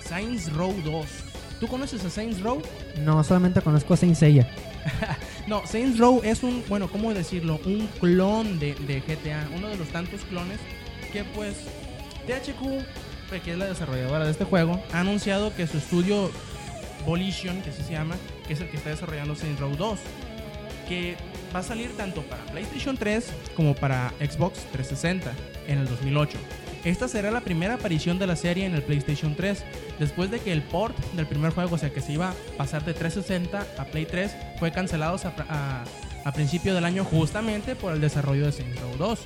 Saints 0.09 0.53
Row 0.53 0.75
2. 0.85 1.07
¿Tú 1.61 1.67
conoces 1.67 2.05
a 2.05 2.11
Saints 2.11 2.41
Row? 2.41 2.63
No, 3.03 3.23
solamente 3.25 3.61
conozco 3.61 3.95
a 3.95 3.97
Saint 3.97 4.17
Seiya. 4.17 4.49
No, 5.47 5.65
Saints 5.65 5.97
Row 5.99 6.23
es 6.25 6.43
un, 6.43 6.65
bueno, 6.69 6.89
¿cómo 6.89 7.15
decirlo? 7.15 7.61
Un 7.65 7.89
clon 8.01 8.59
de, 8.59 8.75
de 8.75 9.01
GTA, 9.01 9.49
uno 9.55 9.69
de 9.69 9.77
los 9.77 9.87
tantos 9.89 10.23
clones 10.23 10.59
que 11.13 11.23
pues 11.23 11.55
THQ, 12.27 13.45
que 13.45 13.53
es 13.53 13.57
la 13.57 13.67
desarrolladora 13.67 14.25
de 14.25 14.33
este 14.33 14.45
juego, 14.45 14.83
ha 14.93 15.01
anunciado 15.01 15.55
que 15.55 15.69
su 15.69 15.79
estudio 15.79 16.33
Volition, 17.07 17.63
que 17.63 17.71
así 17.71 17.85
se 17.85 17.93
llama, 17.93 18.17
que 18.49 18.55
es 18.55 18.61
el 18.61 18.69
que 18.69 18.77
está 18.77 18.91
desarrollando 18.91 19.37
Saints 19.37 19.61
Row 19.61 19.77
2, 19.77 20.01
que 20.89 21.17
va 21.55 21.61
a 21.61 21.63
salir 21.63 21.97
tanto 21.97 22.23
para 22.23 22.45
PlayStation 22.47 22.97
3 22.97 23.33
como 23.55 23.75
para 23.77 24.13
Xbox 24.19 24.65
360 24.73 25.33
en 25.69 25.79
el 25.79 25.87
2008. 25.87 26.39
Esta 26.87 27.09
será 27.09 27.33
la 27.33 27.41
primera 27.41 27.75
aparición 27.75 28.17
de 28.21 28.29
la 28.29 28.37
serie 28.37 28.65
en 28.65 28.77
el 28.77 28.83
PlayStation 28.85 29.35
3, 29.35 29.65
después 29.99 30.31
de 30.31 30.39
que 30.39 30.53
el 30.53 30.63
port 30.63 30.97
del 31.15 31.27
primer 31.27 31.53
juego, 31.53 31.75
o 31.75 31.79
sea 31.79 31.93
que 31.93 32.01
se 32.01 32.13
iba 32.13 32.31
a 32.31 32.35
pasar 32.57 32.85
de 32.85 32.95
360 32.95 33.67
a 33.77 33.85
Play 33.87 34.07
3, 34.07 34.37
fue 34.61 34.71
cancelado 34.71 35.19
a, 35.49 36.33
principio 36.33 36.77
del 36.77 36.85
año 36.85 37.05
justamente 37.05 37.75
por 37.75 37.93
el 37.93 38.01
desarrollo 38.01 38.47
de 38.47 38.53
Saints 38.53 38.81
Row 38.81 38.97
2. 38.99 39.21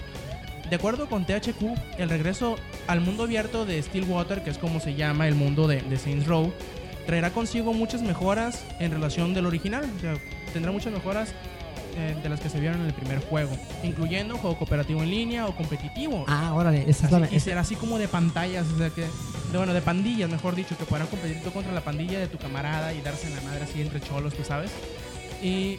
De 0.70 0.76
acuerdo 0.76 1.06
con 1.06 1.26
THQ, 1.26 1.98
el 1.98 2.08
regreso 2.08 2.56
al 2.86 3.02
mundo 3.02 3.24
abierto 3.24 3.66
de 3.66 3.82
Stillwater, 3.82 4.42
que 4.42 4.48
es 4.48 4.56
como 4.56 4.80
se 4.80 4.94
llama 4.94 5.28
el 5.28 5.34
mundo 5.34 5.68
de, 5.68 5.82
de 5.82 5.98
Saints 5.98 6.26
Row, 6.26 6.54
traerá 7.04 7.30
consigo 7.30 7.74
muchas 7.74 8.00
mejoras 8.00 8.64
en 8.78 8.90
relación 8.90 9.34
del 9.34 9.44
original. 9.44 9.84
Tendrá 10.54 10.72
muchas 10.72 10.94
mejoras 10.94 11.34
eh, 11.96 12.16
de 12.22 12.28
las 12.28 12.40
que 12.40 12.48
se 12.48 12.60
vieron 12.60 12.80
en 12.80 12.86
el 12.86 12.92
primer 12.94 13.20
juego, 13.20 13.50
incluyendo 13.82 14.36
juego 14.38 14.56
cooperativo 14.58 15.02
en 15.02 15.10
línea 15.10 15.46
o 15.46 15.56
competitivo. 15.56 16.24
Ah, 16.28 16.52
órale, 16.54 16.84
esa 16.88 17.06
es 17.06 17.12
la... 17.12 17.28
Y 17.32 17.40
será 17.40 17.60
así 17.62 17.74
como 17.76 17.98
de 17.98 18.08
pantallas, 18.08 18.66
o 18.74 18.78
sea 18.78 18.90
que, 18.90 19.02
de, 19.02 19.56
bueno, 19.56 19.72
de 19.74 19.82
pandillas, 19.82 20.30
mejor 20.30 20.54
dicho, 20.54 20.76
que 20.76 20.84
podrán 20.84 21.06
competir 21.08 21.42
tú 21.42 21.50
contra 21.52 21.72
la 21.72 21.80
pandilla 21.82 22.18
de 22.18 22.26
tu 22.28 22.38
camarada 22.38 22.92
y 22.92 23.00
darse 23.00 23.26
en 23.28 23.36
la 23.36 23.42
madre 23.42 23.64
así 23.64 23.80
entre 23.80 24.00
cholos, 24.00 24.34
tú 24.34 24.44
sabes. 24.44 24.70
Y 25.42 25.78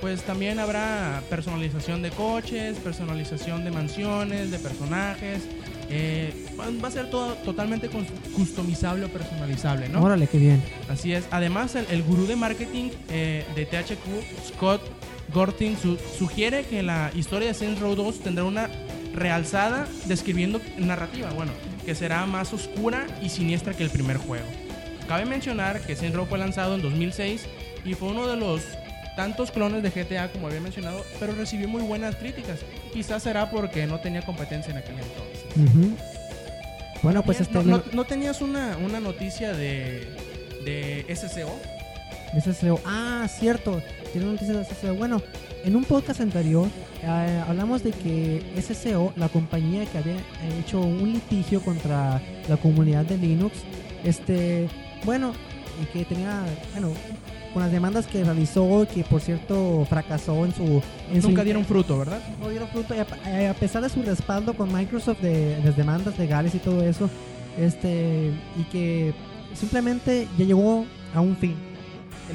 pues 0.00 0.22
también 0.22 0.60
habrá 0.60 1.22
personalización 1.28 2.02
de 2.02 2.10
coches, 2.10 2.76
personalización 2.78 3.64
de 3.64 3.70
mansiones, 3.72 4.50
de 4.50 4.58
personajes. 4.58 5.42
eh, 5.90 6.46
va- 6.60 6.88
a 6.88 6.90
ser 6.90 7.08
todo 7.10 7.32
totalmente 7.36 7.88
cus- 7.90 8.06
customizable 8.36 9.06
o 9.06 9.08
personalizable, 9.08 9.88
¿no? 9.88 10.02
Órale, 10.02 10.26
qué 10.26 10.36
bien. 10.38 10.62
Así 10.88 11.14
es. 11.14 11.24
Además, 11.30 11.74
el, 11.76 11.86
el 11.90 12.02
gurú 12.02 12.26
de 12.26 12.36
marketing 12.36 12.90
eh, 13.08 13.44
de 13.56 13.64
THQ, 13.64 14.46
Scott 14.54 14.82
Gorting, 15.32 15.76
su- 15.76 15.98
sugiere 16.18 16.64
que 16.64 16.82
la 16.82 17.10
historia 17.14 17.48
de 17.48 17.54
Saints 17.54 17.80
Row 17.80 17.94
2 17.94 18.20
tendrá 18.20 18.44
una 18.44 18.68
realzada, 19.14 19.86
describiendo 20.06 20.60
narrativa, 20.78 21.30
bueno, 21.30 21.52
que 21.84 21.94
será 21.94 22.24
más 22.26 22.52
oscura 22.52 23.06
y 23.22 23.28
siniestra 23.28 23.74
que 23.74 23.82
el 23.84 23.90
primer 23.90 24.16
juego. 24.16 24.46
Cabe 25.08 25.24
mencionar 25.24 25.80
que 25.80 25.96
Saints 25.96 26.16
Row 26.16 26.26
fue 26.26 26.38
lanzado 26.38 26.74
en 26.74 26.82
2006 26.82 27.46
y 27.84 27.94
fue 27.94 28.08
uno 28.08 28.26
de 28.28 28.36
los 28.36 28.62
tantos 29.16 29.50
clones 29.50 29.82
de 29.82 29.90
GTA 29.90 30.30
como 30.30 30.46
había 30.46 30.60
mencionado, 30.60 31.04
pero 31.18 31.32
recibió 31.34 31.66
muy 31.68 31.82
buenas 31.82 32.14
críticas. 32.16 32.60
Quizás 32.92 33.22
será 33.24 33.50
porque 33.50 33.86
no 33.86 33.98
tenía 34.00 34.22
competencia 34.22 34.70
en 34.70 34.78
aquel 34.78 34.94
entonces. 34.98 35.74
Bueno, 37.02 37.22
pues 37.22 37.40
este... 37.40 37.54
no, 37.54 37.62
no- 37.78 37.82
no 37.92 38.04
tenías 38.04 38.40
una, 38.40 38.76
una 38.76 39.00
noticia 39.00 39.52
de, 39.52 40.06
de 40.64 41.04
SCO? 41.16 41.58
SSO. 42.34 42.80
Ah, 42.84 43.26
cierto. 43.28 43.82
Tiene 44.12 44.26
noticias 44.26 44.56
de 44.56 44.74
SSO. 44.74 44.94
Bueno, 44.94 45.22
en 45.64 45.76
un 45.76 45.84
podcast 45.84 46.20
anterior 46.20 46.68
eh, 47.02 47.42
hablamos 47.46 47.82
de 47.82 47.92
que 47.92 48.42
SSO, 48.60 49.12
la 49.16 49.28
compañía 49.28 49.86
que 49.86 49.98
había 49.98 50.16
hecho 50.60 50.80
un 50.80 51.12
litigio 51.12 51.60
contra 51.60 52.20
la 52.48 52.56
comunidad 52.56 53.04
de 53.04 53.18
Linux, 53.18 53.58
este, 54.04 54.68
bueno, 55.04 55.32
y 55.82 55.86
que 55.86 56.04
tenía, 56.04 56.44
bueno, 56.72 56.92
con 57.52 57.62
las 57.62 57.72
demandas 57.72 58.06
que 58.06 58.24
realizó, 58.24 58.86
que 58.92 59.04
por 59.04 59.20
cierto 59.20 59.86
fracasó 59.88 60.44
en 60.44 60.54
su... 60.54 60.82
En 61.12 61.22
su 61.22 61.28
Nunca 61.28 61.44
dieron 61.44 61.64
fruto, 61.64 61.98
¿verdad? 61.98 62.20
no 62.40 62.48
dieron 62.48 62.68
fruto 62.68 62.94
y 62.94 62.98
a, 62.98 63.06
eh, 63.26 63.48
a 63.48 63.54
pesar 63.54 63.82
de 63.82 63.88
su 63.88 64.02
respaldo 64.02 64.54
con 64.54 64.72
Microsoft 64.72 65.20
de 65.20 65.60
las 65.64 65.76
demandas 65.76 66.18
legales 66.18 66.54
y 66.54 66.58
todo 66.58 66.82
eso 66.82 67.08
este 67.58 68.30
y 68.56 68.62
que 68.70 69.12
simplemente 69.54 70.28
ya 70.38 70.44
llegó 70.44 70.86
a 71.14 71.20
un 71.20 71.36
fin 71.36 71.56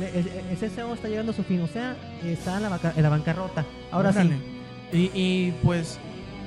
el 0.02 0.58
SSO 0.58 0.94
está 0.94 1.08
llegando 1.08 1.32
a 1.32 1.36
su 1.36 1.44
fin 1.44 1.62
o 1.62 1.68
sea 1.68 1.96
está 2.26 2.58
en 2.58 2.64
la, 2.64 2.70
banca- 2.70 2.94
en 2.96 3.04
la 3.04 3.10
bancarrota 3.10 3.66
ahora 3.92 4.10
Órale. 4.10 4.38
sí 4.92 4.98
Y, 4.98 5.20
y, 5.20 5.52
pues 5.64 5.98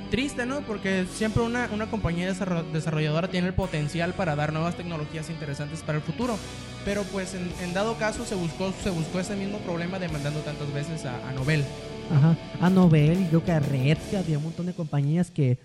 triste, 0.09 0.45
¿no? 0.45 0.61
Porque 0.61 1.05
siempre 1.13 1.43
una, 1.43 1.69
una 1.73 1.87
compañía 1.91 2.29
desarro- 2.31 2.63
desarrolladora 2.71 3.27
tiene 3.27 3.47
el 3.47 3.53
potencial 3.53 4.13
para 4.13 4.37
dar 4.37 4.53
nuevas 4.53 4.75
tecnologías 4.75 5.29
interesantes 5.29 5.81
para 5.81 5.97
el 5.97 6.03
futuro. 6.03 6.37
Pero 6.85 7.03
pues 7.11 7.33
en, 7.33 7.51
en 7.61 7.73
dado 7.73 7.97
caso 7.97 8.23
se 8.25 8.35
buscó, 8.35 8.71
se 8.81 8.89
buscó 8.89 9.19
ese 9.19 9.35
mismo 9.35 9.57
problema 9.59 9.99
demandando 9.99 10.39
tantas 10.39 10.71
veces 10.73 11.03
a, 11.05 11.27
a 11.27 11.33
Nobel. 11.33 11.65
Ajá. 12.09 12.37
A 12.61 12.69
Nobel 12.69 13.19
y 13.23 13.25
creo 13.25 13.43
que 13.43 13.51
a 13.51 13.59
Red 13.59 13.97
que 14.09 14.15
había 14.15 14.37
un 14.37 14.45
montón 14.45 14.65
de 14.67 14.73
compañías 14.73 15.29
que 15.29 15.57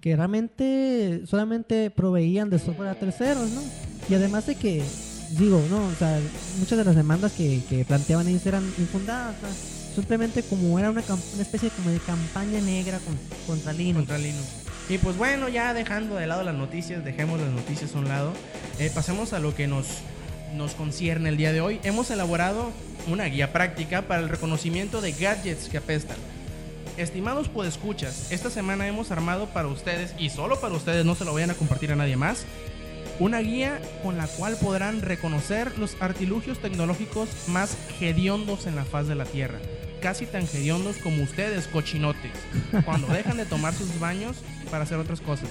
que 0.00 0.14
realmente 0.14 1.22
solamente 1.26 1.90
proveían 1.90 2.50
de 2.50 2.60
software 2.60 2.90
a 2.90 2.94
terceros, 2.94 3.50
¿no? 3.50 3.62
Y 4.08 4.14
además 4.14 4.46
de 4.46 4.54
que, 4.54 4.80
digo, 5.30 5.62
¿no? 5.70 5.86
O 5.86 5.94
sea, 5.98 6.18
muchas 6.58 6.78
de 6.78 6.84
las 6.84 6.96
demandas 6.96 7.32
que, 7.32 7.84
planteaban 7.86 8.28
ellos 8.28 8.44
eran 8.46 8.64
infundadas. 8.78 9.34
Simplemente 9.94 10.42
como 10.44 10.78
era 10.78 10.90
una, 10.90 11.02
una 11.34 11.42
especie 11.42 11.70
como 11.70 11.90
de 11.90 11.98
campaña 11.98 12.60
negra 12.60 12.98
con- 13.00 13.18
contra 13.46 13.72
Linux. 13.72 13.96
contra 14.06 14.18
Linux. 14.18 14.46
Y 14.88 14.98
pues 14.98 15.16
bueno, 15.16 15.48
ya 15.48 15.74
dejando 15.74 16.14
de 16.14 16.26
lado 16.26 16.44
las 16.44 16.54
noticias, 16.54 17.04
dejemos 17.04 17.40
las 17.40 17.50
noticias 17.50 17.94
a 17.94 17.98
un 17.98 18.08
lado, 18.08 18.32
eh, 18.78 18.90
pasemos 18.94 19.32
a 19.32 19.38
lo 19.40 19.54
que 19.54 19.66
nos, 19.66 19.86
nos 20.56 20.72
concierne 20.74 21.28
el 21.30 21.36
día 21.36 21.52
de 21.52 21.60
hoy. 21.60 21.80
Hemos 21.82 22.10
elaborado 22.10 22.70
una 23.10 23.24
guía 23.24 23.52
práctica 23.52 24.02
para 24.02 24.22
el 24.22 24.28
reconocimiento 24.28 25.00
de 25.00 25.12
gadgets 25.12 25.68
que 25.68 25.78
apestan. 25.78 26.16
Estimados 26.96 27.48
podescuchas, 27.48 28.30
esta 28.32 28.50
semana 28.50 28.86
hemos 28.88 29.10
armado 29.10 29.46
para 29.46 29.68
ustedes, 29.68 30.14
y 30.18 30.30
solo 30.30 30.60
para 30.60 30.74
ustedes, 30.74 31.04
no 31.04 31.14
se 31.14 31.24
lo 31.24 31.34
vayan 31.34 31.50
a 31.50 31.54
compartir 31.54 31.92
a 31.92 31.96
nadie 31.96 32.16
más, 32.16 32.44
una 33.20 33.40
guía 33.40 33.80
con 34.02 34.16
la 34.16 34.26
cual 34.26 34.56
podrán 34.60 35.02
reconocer 35.02 35.76
los 35.78 35.96
artilugios 36.00 36.58
tecnológicos 36.58 37.28
más 37.48 37.76
hediondos 38.00 38.66
en 38.66 38.76
la 38.76 38.84
faz 38.84 39.08
de 39.08 39.14
la 39.14 39.24
Tierra. 39.24 39.58
Casi 40.00 40.26
tan 40.26 40.44
hediondos 40.44 40.96
como 40.98 41.22
ustedes, 41.24 41.66
cochinotes, 41.66 42.30
cuando 42.84 43.06
dejan 43.12 43.36
de 43.36 43.44
tomar 43.44 43.74
sus 43.74 43.98
baños 43.98 44.36
para 44.70 44.84
hacer 44.84 44.98
otras 44.98 45.20
cosas. 45.20 45.48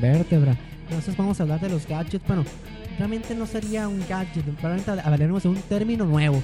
Vértebra. 0.00 0.56
Entonces 0.84 1.16
vamos 1.16 1.40
a 1.40 1.42
hablar 1.42 1.60
de 1.60 1.68
los 1.68 1.86
gadgets. 1.86 2.26
Bueno, 2.26 2.44
realmente 2.98 3.34
no 3.34 3.46
sería 3.46 3.88
un 3.88 4.04
gadget, 4.08 4.44
probablemente 4.44 4.90
hablaremos 4.90 5.42
de 5.42 5.48
un 5.48 5.62
término 5.62 6.04
nuevo. 6.04 6.42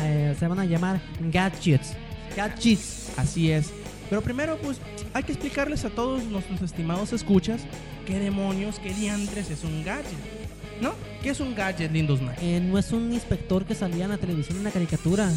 Eh, 0.00 0.34
se 0.38 0.46
van 0.46 0.60
a 0.60 0.64
llamar 0.64 1.00
gadgets. 1.20 1.94
Gadgets. 2.36 3.12
Así 3.16 3.50
es. 3.50 3.72
Pero 4.08 4.22
primero, 4.22 4.56
pues, 4.58 4.78
hay 5.12 5.22
que 5.22 5.32
explicarles 5.32 5.84
a 5.84 5.90
todos 5.90 6.24
nuestros 6.24 6.62
estimados 6.62 7.12
escuchas 7.12 7.62
qué 8.06 8.18
demonios, 8.18 8.78
qué 8.78 8.94
diantres 8.94 9.50
es 9.50 9.64
un 9.64 9.84
gadget. 9.84 10.18
¿No? 10.80 10.92
¿Qué 11.22 11.30
es 11.30 11.40
un 11.40 11.54
gadget, 11.54 11.90
lindos 11.90 12.22
Mac? 12.22 12.36
Eh, 12.40 12.60
no 12.60 12.78
es 12.78 12.92
un 12.92 13.12
inspector 13.12 13.64
que 13.64 13.74
salía 13.74 14.04
en 14.04 14.10
la 14.10 14.18
televisión 14.18 14.56
en 14.56 14.60
una 14.62 14.70
caricatura. 14.70 15.28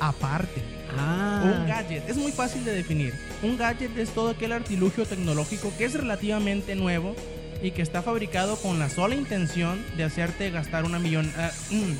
Aparte. 0.00 0.62
Ah. 0.98 1.42
Un 1.44 1.68
gadget 1.68 2.08
es 2.08 2.16
muy 2.16 2.32
fácil 2.32 2.64
de 2.64 2.72
definir. 2.72 3.14
Un 3.42 3.56
gadget 3.56 3.96
es 3.96 4.10
todo 4.10 4.30
aquel 4.30 4.52
artilugio 4.52 5.06
tecnológico 5.06 5.72
que 5.78 5.84
es 5.84 5.94
relativamente 5.94 6.74
nuevo 6.74 7.14
y 7.62 7.70
que 7.70 7.82
está 7.82 8.02
fabricado 8.02 8.56
con 8.56 8.78
la 8.78 8.90
sola 8.90 9.14
intención 9.14 9.82
de 9.96 10.04
hacerte 10.04 10.50
gastar 10.50 10.84
una 10.84 10.98
millón. 10.98 11.32
ah, 11.36 11.50
mm, 11.70 11.92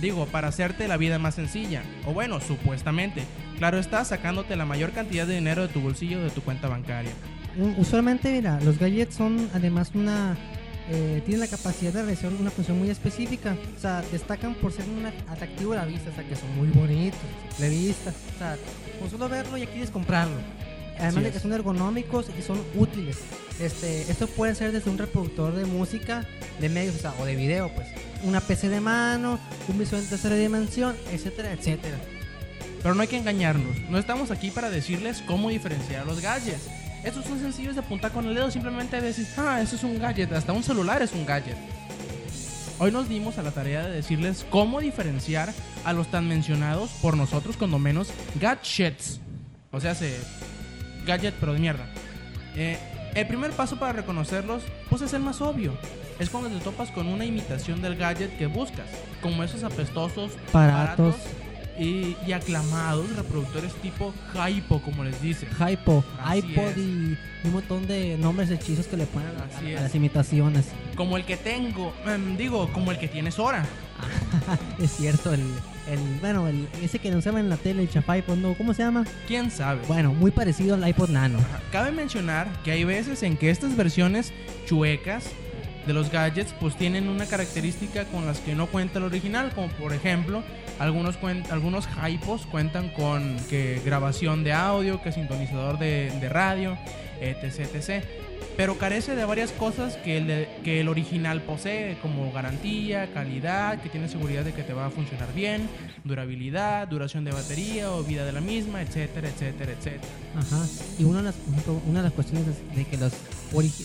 digo, 0.00 0.26
para 0.26 0.48
hacerte 0.48 0.88
la 0.88 0.96
vida 0.96 1.18
más 1.18 1.34
sencilla. 1.34 1.82
O 2.06 2.12
bueno, 2.12 2.40
supuestamente. 2.40 3.22
Claro 3.58 3.78
está, 3.78 4.04
sacándote 4.04 4.56
la 4.56 4.64
mayor 4.64 4.90
cantidad 4.92 5.26
de 5.26 5.34
dinero 5.36 5.62
de 5.62 5.68
tu 5.68 5.80
bolsillo 5.80 6.22
de 6.22 6.30
tu 6.30 6.42
cuenta 6.42 6.68
bancaria. 6.68 7.12
Un- 7.56 7.74
Usualmente, 7.78 8.32
mira, 8.32 8.58
los 8.62 8.78
gadgets 8.78 9.14
son 9.14 9.48
además 9.54 9.90
una. 9.94 10.36
eh, 10.90 11.22
tienen 11.24 11.40
la 11.40 11.46
capacidad 11.46 11.92
de 11.94 12.02
realizar 12.02 12.30
una 12.38 12.50
función 12.50 12.78
muy 12.78 12.90
específica. 12.90 13.56
O 13.76 13.80
sea, 13.80 14.02
destacan 14.12 14.54
por 14.56 14.70
ser 14.72 14.84
un 14.88 15.06
atractivo 15.06 15.72
a 15.72 15.76
la 15.76 15.84
vista, 15.86 16.10
o 16.10 16.14
sea, 16.14 16.24
que 16.28 16.36
son 16.36 16.54
muy 16.56 16.68
bonitos, 16.68 17.18
de 17.58 17.68
vista. 17.70 18.10
O 18.34 18.38
sea, 18.38 18.56
con 19.00 19.10
solo 19.10 19.28
verlo 19.28 19.56
ya 19.56 19.66
quieres 19.66 19.90
comprarlo. 19.90 20.36
Además 20.98 21.16
Así 21.16 21.24
de 21.24 21.30
que 21.32 21.40
son 21.40 21.52
ergonómicos 21.52 22.26
y 22.38 22.42
son 22.42 22.60
útiles. 22.74 23.18
Este, 23.60 24.02
esto 24.10 24.26
puede 24.26 24.54
ser 24.54 24.72
desde 24.72 24.90
un 24.90 24.98
reproductor 24.98 25.54
de 25.54 25.64
música, 25.64 26.26
de 26.60 26.68
medios, 26.68 26.96
o 26.96 26.98
sea, 26.98 27.14
o 27.20 27.24
de 27.24 27.36
video, 27.36 27.70
pues. 27.74 27.88
Una 28.22 28.40
PC 28.40 28.68
de 28.68 28.80
mano, 28.80 29.38
un 29.68 29.78
visor 29.78 29.98
en 29.98 30.08
tercera 30.08 30.34
dimensión, 30.34 30.96
etcétera, 31.12 31.52
etcétera. 31.52 31.96
Pero 32.82 32.94
no 32.94 33.02
hay 33.02 33.08
que 33.08 33.16
engañarnos. 33.16 33.78
No 33.88 33.98
estamos 33.98 34.30
aquí 34.30 34.50
para 34.50 34.70
decirles 34.70 35.22
cómo 35.26 35.50
diferenciar 35.50 36.06
los 36.06 36.20
gadgets. 36.20 36.68
Estos 37.04 37.24
son 37.24 37.38
sencillos 37.38 37.74
de 37.74 37.80
apuntar 37.80 38.12
con 38.12 38.26
el 38.26 38.34
dedo. 38.34 38.50
Simplemente 38.50 39.00
decir, 39.00 39.26
ah, 39.36 39.60
eso 39.62 39.76
es 39.76 39.84
un 39.84 39.98
gadget. 39.98 40.32
Hasta 40.32 40.52
un 40.52 40.62
celular 40.62 41.02
es 41.02 41.12
un 41.12 41.24
gadget. 41.26 41.56
Hoy 42.78 42.90
nos 42.90 43.08
dimos 43.08 43.38
a 43.38 43.42
la 43.42 43.52
tarea 43.52 43.86
de 43.86 43.94
decirles 43.94 44.44
cómo 44.50 44.80
diferenciar 44.80 45.52
a 45.84 45.92
los 45.92 46.10
tan 46.10 46.26
mencionados 46.26 46.90
por 47.00 47.16
nosotros, 47.16 47.56
cuando 47.56 47.78
menos, 47.78 48.08
gadgets. 48.40 49.20
O 49.70 49.80
sea, 49.80 49.94
se 49.94 50.18
gadget, 51.04 51.34
pero 51.40 51.52
de 51.52 51.58
mierda. 51.58 51.86
Eh, 52.56 52.78
el 53.14 53.26
primer 53.26 53.52
paso 53.52 53.78
para 53.78 53.92
reconocerlos, 53.92 54.62
pues 54.90 55.02
es 55.02 55.12
el 55.12 55.22
más 55.22 55.40
obvio. 55.40 55.76
Es 56.18 56.30
cuando 56.30 56.48
te 56.48 56.62
topas 56.62 56.90
con 56.90 57.06
una 57.06 57.24
imitación 57.24 57.82
del 57.82 57.96
gadget 57.96 58.36
que 58.38 58.46
buscas, 58.46 58.86
como 59.20 59.42
esos 59.42 59.64
apestosos, 59.64 60.32
Baratos. 60.52 61.16
y, 61.78 62.16
y 62.26 62.32
aclamados 62.32 63.14
reproductores 63.16 63.72
tipo 63.74 64.12
Hypo, 64.34 64.80
como 64.82 65.04
les 65.04 65.20
dicen. 65.20 65.48
Hypo, 65.58 66.04
Así 66.22 66.38
iPod 66.38 66.68
es. 66.68 66.76
y, 66.78 67.18
un 67.44 67.52
montón 67.52 67.86
de 67.86 68.16
nombres 68.16 68.50
hechizos 68.50 68.86
que 68.86 68.96
le 68.96 69.06
ponen 69.06 69.30
a, 69.36 69.80
las 69.80 69.94
imitaciones. 69.94 70.66
Como 70.96 71.16
el 71.16 71.24
que 71.24 71.36
tengo, 71.36 71.92
em, 72.06 72.36
digo, 72.36 72.72
como 72.72 72.90
el 72.90 72.98
que 72.98 73.08
tienes 73.08 73.38
ahora. 73.38 73.66
es 74.78 74.96
cierto, 74.96 75.34
el, 75.34 75.44
el 75.88 75.98
bueno, 76.20 76.48
el, 76.48 76.68
ese 76.82 76.98
que 76.98 77.08
anunciaba 77.08 77.40
en 77.40 77.48
la 77.48 77.56
tele, 77.56 77.82
el 77.82 77.90
chapaiPod, 77.90 78.36
¿no? 78.36 78.54
¿Cómo 78.54 78.74
se 78.74 78.82
llama? 78.82 79.04
¿Quién 79.26 79.50
sabe? 79.50 79.82
Bueno, 79.86 80.12
muy 80.12 80.30
parecido 80.30 80.74
al 80.74 80.88
iPod 80.88 81.10
Nano. 81.10 81.38
Cabe 81.72 81.92
mencionar 81.92 82.48
que 82.62 82.72
hay 82.72 82.84
veces 82.84 83.22
en 83.22 83.36
que 83.36 83.50
estas 83.50 83.76
versiones 83.76 84.32
chuecas 84.66 85.30
de 85.86 85.92
los 85.92 86.10
gadgets 86.10 86.54
pues 86.60 86.76
tienen 86.76 87.08
una 87.08 87.26
característica 87.26 88.04
con 88.06 88.26
las 88.26 88.40
que 88.40 88.54
no 88.54 88.66
cuenta 88.66 88.98
el 88.98 89.04
original, 89.04 89.52
como 89.54 89.68
por 89.68 89.92
ejemplo 89.92 90.42
algunos 90.78 91.18
algunos 91.50 91.86
hypos 92.06 92.46
cuentan 92.46 92.88
con 92.90 93.36
que 93.50 93.80
grabación 93.84 94.44
de 94.44 94.52
audio, 94.52 95.02
que 95.02 95.12
sintonizador 95.12 95.78
de, 95.78 96.10
de 96.20 96.28
radio, 96.28 96.78
etc, 97.20 97.74
etc. 97.74 98.04
Pero 98.56 98.78
carece 98.78 99.16
de 99.16 99.24
varias 99.24 99.50
cosas 99.50 99.96
que 99.96 100.16
el, 100.18 100.26
de- 100.28 100.48
que 100.62 100.80
el 100.80 100.88
original 100.88 101.42
posee, 101.42 101.98
como 102.00 102.30
garantía, 102.32 103.12
calidad, 103.12 103.80
que 103.82 103.88
tiene 103.88 104.08
seguridad 104.08 104.44
de 104.44 104.52
que 104.52 104.62
te 104.62 104.72
va 104.72 104.86
a 104.86 104.90
funcionar 104.90 105.32
bien, 105.34 105.68
durabilidad, 106.04 106.86
duración 106.86 107.24
de 107.24 107.32
batería 107.32 107.90
o 107.90 108.04
vida 108.04 108.24
de 108.24 108.32
la 108.32 108.40
misma, 108.40 108.80
etcétera, 108.82 109.28
etcétera, 109.28 109.72
etcétera. 109.72 110.12
Ajá. 110.36 110.64
Y 110.98 111.04
una 111.04 111.18
de 111.18 111.24
las, 111.24 111.34
una 111.86 111.98
de 112.00 112.04
las 112.04 112.12
cuestiones 112.12 112.46
de, 112.46 112.76
de 112.76 112.84
que 112.84 112.96
los 112.96 113.12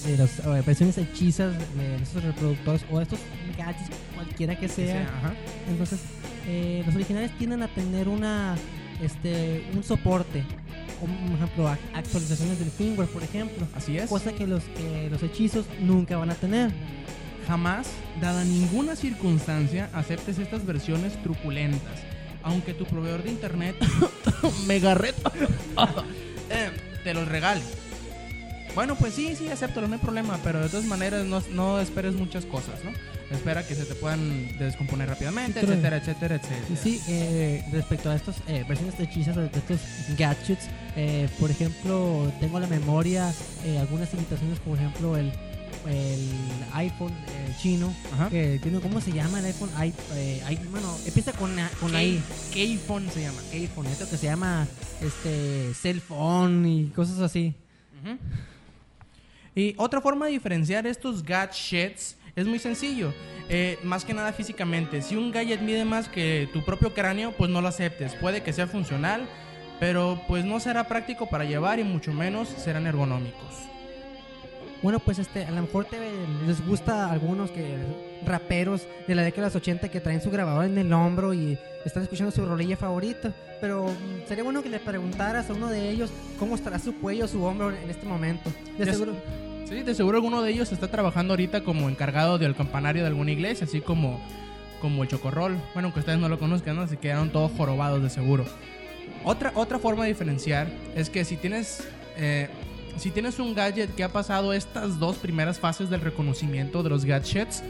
de 0.06 0.18
las 0.18 0.40
eh, 0.40 0.64
versiones 0.66 0.98
hechizas 0.98 1.54
de 1.78 1.96
estos 2.02 2.24
reproductores 2.24 2.84
o 2.92 3.00
estos 3.02 3.20
gadgets, 3.58 3.90
cualquiera 4.16 4.56
que 4.56 4.62
Que 4.62 4.70
sea, 4.70 4.86
sea, 4.86 5.04
ajá. 5.18 5.34
entonces 5.70 6.00
eh, 6.48 6.82
los 6.86 6.96
originales 6.96 7.32
tienden 7.38 7.62
a 7.64 7.68
tener 7.68 8.08
una 8.08 8.56
este 9.02 9.64
un 9.76 9.84
soporte 9.84 10.44
como 11.00 11.14
por 11.28 11.36
ejemplo 11.36 11.68
ac- 11.70 11.78
actualizaciones 11.94 12.60
del 12.60 12.70
firmware 12.72 13.10
por 13.10 13.24
ejemplo 13.24 13.68
Así 13.76 13.98
es. 13.98 14.10
cosa 14.10 14.34
que 14.34 14.46
los 14.48 14.64
que 14.64 15.10
los 15.10 15.22
hechizos 15.24 15.66
nunca 15.82 16.18
van 16.18 16.30
a 16.32 16.36
tener 16.36 16.72
Jamás, 17.48 17.88
dada 18.22 18.44
ninguna 18.44 18.96
circunstancia, 18.96 19.90
aceptes 19.94 20.38
estas 20.38 20.68
versiones 20.68 21.20
truculentas. 21.24 21.98
Aunque 22.44 22.76
tu 22.76 22.86
proveedor 22.86 23.24
de 23.24 23.32
internet, 23.32 23.76
Megaret, 24.68 25.16
eh, 26.52 26.70
te 27.04 27.14
los 27.16 27.28
regale. 27.28 27.62
Bueno, 28.76 28.96
pues 28.96 29.14
sí, 29.16 29.36
sí, 29.36 29.50
acepto, 29.50 29.82
no 29.82 29.94
hay 29.94 30.00
problema, 30.00 30.40
pero 30.44 30.62
de 30.62 30.70
todas 30.70 30.86
maneras 30.86 31.26
no, 31.26 31.42
no 31.52 31.80
esperes 31.80 32.14
muchas 32.16 32.46
cosas, 32.46 32.84
¿no? 32.84 32.92
Espera 33.36 33.68
que 33.68 33.76
se 33.76 33.84
te 33.86 33.94
puedan 33.96 34.58
descomponer 34.58 35.10
rápidamente, 35.10 35.60
etcétera, 35.60 35.98
etcétera, 35.98 36.36
etcétera. 36.36 36.82
Sí, 36.82 37.02
eh, 37.08 37.64
respecto 37.72 38.10
a 38.10 38.16
estas 38.16 38.38
eh, 38.48 38.64
versiones 38.68 38.98
de 38.98 39.04
hechizas, 39.04 39.36
de 39.36 39.46
estos 39.48 39.80
gadgets, 40.18 40.68
eh, 40.96 41.28
por 41.40 41.52
ejemplo, 41.52 42.32
tengo 42.40 42.58
a 42.58 42.62
la 42.62 42.68
memoria 42.68 43.34
eh, 43.66 43.78
algunas 43.80 44.14
imitaciones, 44.14 44.60
por 44.60 44.78
ejemplo, 44.78 45.18
el, 45.18 45.32
el 45.88 46.30
iPhone 46.74 47.12
eh, 47.12 47.54
chino, 47.62 47.94
Ajá. 48.14 48.30
que 48.30 48.60
tiene, 48.64 48.80
¿cómo 48.80 49.02
se 49.02 49.12
llama 49.12 49.40
el 49.40 49.46
iPhone? 49.46 49.70
I, 49.84 49.94
eh, 50.16 50.42
I- 50.52 50.68
bueno, 50.72 50.96
empieza 51.06 51.32
con, 51.34 51.58
a- 51.60 51.70
con 51.80 51.96
ahí. 51.96 52.22
K-Phone 52.54 53.10
se 53.12 53.22
llama. 53.22 53.40
iPhone, 53.52 53.88
esto 53.88 54.10
que 54.10 54.18
se 54.18 54.26
llama 54.28 54.68
este 55.02 55.74
cell 55.80 56.00
phone 56.00 56.66
y 56.68 56.86
cosas 56.96 57.20
así. 57.20 57.54
Ujú. 58.04 58.18
Y 59.60 59.76
otra 59.76 60.00
forma 60.00 60.28
de 60.28 60.32
diferenciar 60.32 60.88
estos 60.88 61.22
gadgets 61.22 62.16
es 62.34 62.48
muy 62.48 62.60
sencillo. 62.60 63.14
Eh, 63.50 63.78
más 63.84 64.06
que 64.06 64.14
nada 64.14 64.32
físicamente. 64.32 65.02
Si 65.02 65.18
un 65.18 65.34
gadget 65.34 65.60
mide 65.60 65.84
más 65.84 66.08
que 66.08 66.48
tu 66.54 66.64
propio 66.64 66.94
cráneo, 66.94 67.34
pues 67.34 67.52
no 67.52 67.60
lo 67.60 67.68
aceptes. 67.68 68.16
Puede 68.16 68.42
que 68.42 68.54
sea 68.54 68.68
funcional, 68.68 69.28
pero 69.78 70.22
pues 70.30 70.46
no 70.46 70.62
será 70.62 70.88
práctico 70.88 71.30
para 71.30 71.44
llevar 71.44 71.78
y 71.78 71.84
mucho 71.84 72.14
menos 72.14 72.48
serán 72.48 72.88
ergonómicos. 72.88 73.70
Bueno, 74.82 75.00
pues 75.00 75.20
este, 75.20 75.44
a 75.44 75.52
lo 75.52 75.62
mejor 75.62 75.84
te, 75.86 75.98
les 76.48 76.66
gusta 76.66 77.08
a 77.08 77.12
algunos 77.12 77.52
que 77.52 77.76
raperos 78.26 78.88
de 79.08 79.16
la 79.16 79.24
década 79.24 79.50
de 79.50 79.54
los 79.54 79.62
80 79.62 79.90
que 79.90 80.00
traen 80.00 80.22
su 80.22 80.32
grabador 80.32 80.64
en 80.64 80.78
el 80.78 80.94
hombro 80.94 81.34
y 81.34 81.60
están 81.84 82.04
escuchando 82.04 82.32
su 82.32 82.46
rolilla 82.46 82.78
favorita. 82.78 83.34
Pero 83.60 83.88
mm, 83.88 84.28
sería 84.28 84.46
bueno 84.46 84.64
que 84.64 84.70
le 84.70 84.80
preguntaras 84.80 85.50
a 85.50 85.54
uno 85.54 85.68
de 85.68 85.90
ellos 85.90 86.12
cómo 86.38 86.56
estará 86.56 86.80
su 86.80 86.96
cuello 86.96 87.26
o 87.26 87.28
su 87.28 87.44
hombro 87.44 87.72
en 87.72 87.90
este 87.90 88.06
momento. 88.06 88.50
De 88.78 88.86
seguro. 88.86 89.16
Sí, 89.70 89.84
de 89.84 89.94
seguro 89.94 90.18
alguno 90.18 90.42
de 90.42 90.50
ellos 90.50 90.72
está 90.72 90.88
trabajando 90.88 91.34
ahorita 91.34 91.62
como 91.62 91.90
encargado 91.90 92.40
del 92.40 92.56
campanario 92.56 93.04
de 93.04 93.10
alguna 93.10 93.30
iglesia, 93.30 93.68
así 93.68 93.82
como, 93.82 94.20
como 94.82 95.04
el 95.04 95.10
chocorrol. 95.10 95.62
Bueno, 95.76 95.90
aunque 95.90 96.00
ustedes 96.00 96.18
no 96.18 96.28
lo 96.28 96.40
conozcan, 96.40 96.76
¿no? 96.76 96.88
Se 96.88 96.98
quedaron 96.98 97.30
todos 97.30 97.52
jorobados 97.56 98.02
de 98.02 98.10
seguro. 98.10 98.46
Otra, 99.24 99.52
otra 99.54 99.78
forma 99.78 100.06
de 100.06 100.10
diferenciar 100.10 100.68
es 100.96 101.12
que 101.12 101.24
si 101.24 101.38
tienes, 101.38 101.88
eh, 102.18 102.50
si 102.98 103.12
tienes 103.12 103.38
un 103.38 103.54
gadget 103.54 103.94
que 103.94 104.04
ha 104.04 104.10
pasado 104.10 104.54
estas 104.54 104.98
dos 104.98 105.18
primeras 105.18 105.60
fases 105.60 105.92
del 105.92 106.02
reconocimiento 106.02 106.82
de 106.82 106.90
los 106.90 107.06
gadgets, 107.06 107.64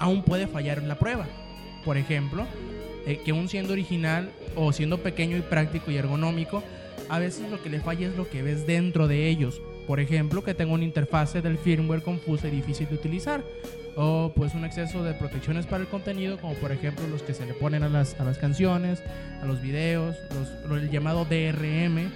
aún 0.00 0.24
puede 0.24 0.48
fallar 0.48 0.78
en 0.78 0.88
la 0.88 0.98
prueba. 0.98 1.28
Por 1.84 1.96
ejemplo, 1.98 2.48
eh, 3.06 3.20
que 3.24 3.30
aún 3.30 3.48
siendo 3.48 3.74
original 3.74 4.32
o 4.56 4.72
siendo 4.72 4.98
pequeño 5.04 5.36
y 5.36 5.42
práctico 5.42 5.92
y 5.92 5.98
ergonómico, 5.98 6.64
a 7.08 7.20
veces 7.20 7.48
lo 7.48 7.62
que 7.62 7.70
le 7.70 7.78
falla 7.78 8.08
es 8.08 8.16
lo 8.16 8.28
que 8.28 8.42
ves 8.42 8.66
dentro 8.66 9.06
de 9.06 9.28
ellos. 9.28 9.60
Por 9.86 10.00
ejemplo, 10.00 10.42
que 10.42 10.54
tenga 10.54 10.72
una 10.72 10.84
interfase 10.84 11.42
del 11.42 11.58
firmware 11.58 12.02
confusa 12.02 12.48
y 12.48 12.50
difícil 12.52 12.88
de 12.88 12.94
utilizar. 12.94 13.42
O 13.96 14.32
pues 14.34 14.54
un 14.54 14.64
exceso 14.64 15.04
de 15.04 15.14
protecciones 15.14 15.66
para 15.66 15.82
el 15.82 15.88
contenido, 15.88 16.38
como 16.40 16.54
por 16.54 16.72
ejemplo 16.72 17.06
los 17.06 17.22
que 17.22 17.32
se 17.32 17.46
le 17.46 17.54
ponen 17.54 17.84
a 17.84 17.88
las, 17.88 18.18
a 18.18 18.24
las 18.24 18.38
canciones, 18.38 19.00
a 19.40 19.46
los 19.46 19.60
videos, 19.62 20.16
los, 20.34 20.68
lo- 20.68 20.76
el 20.76 20.90
llamado 20.90 21.24
DRM. 21.24 22.10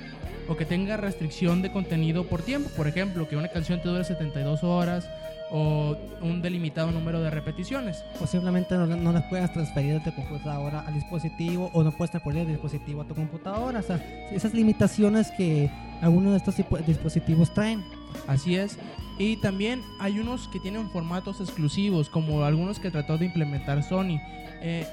O 0.49 0.57
que 0.57 0.65
tenga 0.65 0.97
restricción 0.97 1.61
de 1.61 1.71
contenido 1.71 2.25
por 2.27 2.43
tiempo. 2.43 2.71
Por 2.77 2.89
ejemplo, 2.89 3.29
que 3.29 3.37
una 3.37 3.49
canción 3.49 3.81
te 3.83 3.89
dure 3.89 4.03
72 4.03 4.65
horas. 4.65 5.09
O 5.51 5.97
un 6.21 6.43
delimitado 6.43 6.91
número 6.91 7.23
de 7.23 7.31
repeticiones. 7.31 8.03
Posiblemente 8.19 8.75
no, 8.75 8.87
no 8.87 9.13
las 9.13 9.25
puedas 9.31 9.51
transferir 9.53 9.95
de 9.95 10.01
tu 10.01 10.15
computadora 10.15 10.81
al 10.81 10.93
dispositivo 10.93 11.71
o 11.73 11.83
no 11.83 11.91
puedes 11.93 12.11
transferir 12.11 12.41
el 12.43 12.49
dispositivo 12.49 13.01
a 13.03 13.07
tu 13.07 13.15
computadora. 13.15 13.79
O 13.81 13.83
sea, 13.83 13.97
esas 14.31 14.53
limitaciones 14.53 15.31
que 15.31 15.71
algunos 16.01 16.33
de 16.33 16.39
estos 16.39 16.57
dispositivos 16.87 17.53
traen. 17.53 17.85
Así 18.27 18.57
es. 18.57 18.79
Y 19.19 19.37
también 19.37 19.83
hay 19.99 20.21
unos 20.21 20.49
que 20.49 20.61
tienen 20.61 20.89
formatos 20.91 21.41
exclusivos, 21.41 22.09
como 22.09 22.45
algunos 22.45 22.79
que 22.79 22.91
trató 22.91 23.19
de 23.19 23.27
implementar 23.27 23.83
Sony. 23.83 24.19
eh, 24.61 24.87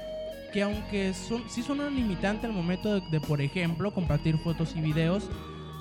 que 0.52 0.62
aunque 0.62 1.12
son, 1.12 1.42
sí 1.48 1.62
son 1.62 1.80
una 1.80 1.90
limitante 1.90 2.46
al 2.46 2.52
momento 2.52 2.94
de, 2.94 3.06
de, 3.10 3.20
por 3.20 3.40
ejemplo, 3.42 3.92
compartir 3.92 4.38
fotos 4.38 4.74
y 4.74 4.80
videos, 4.80 5.28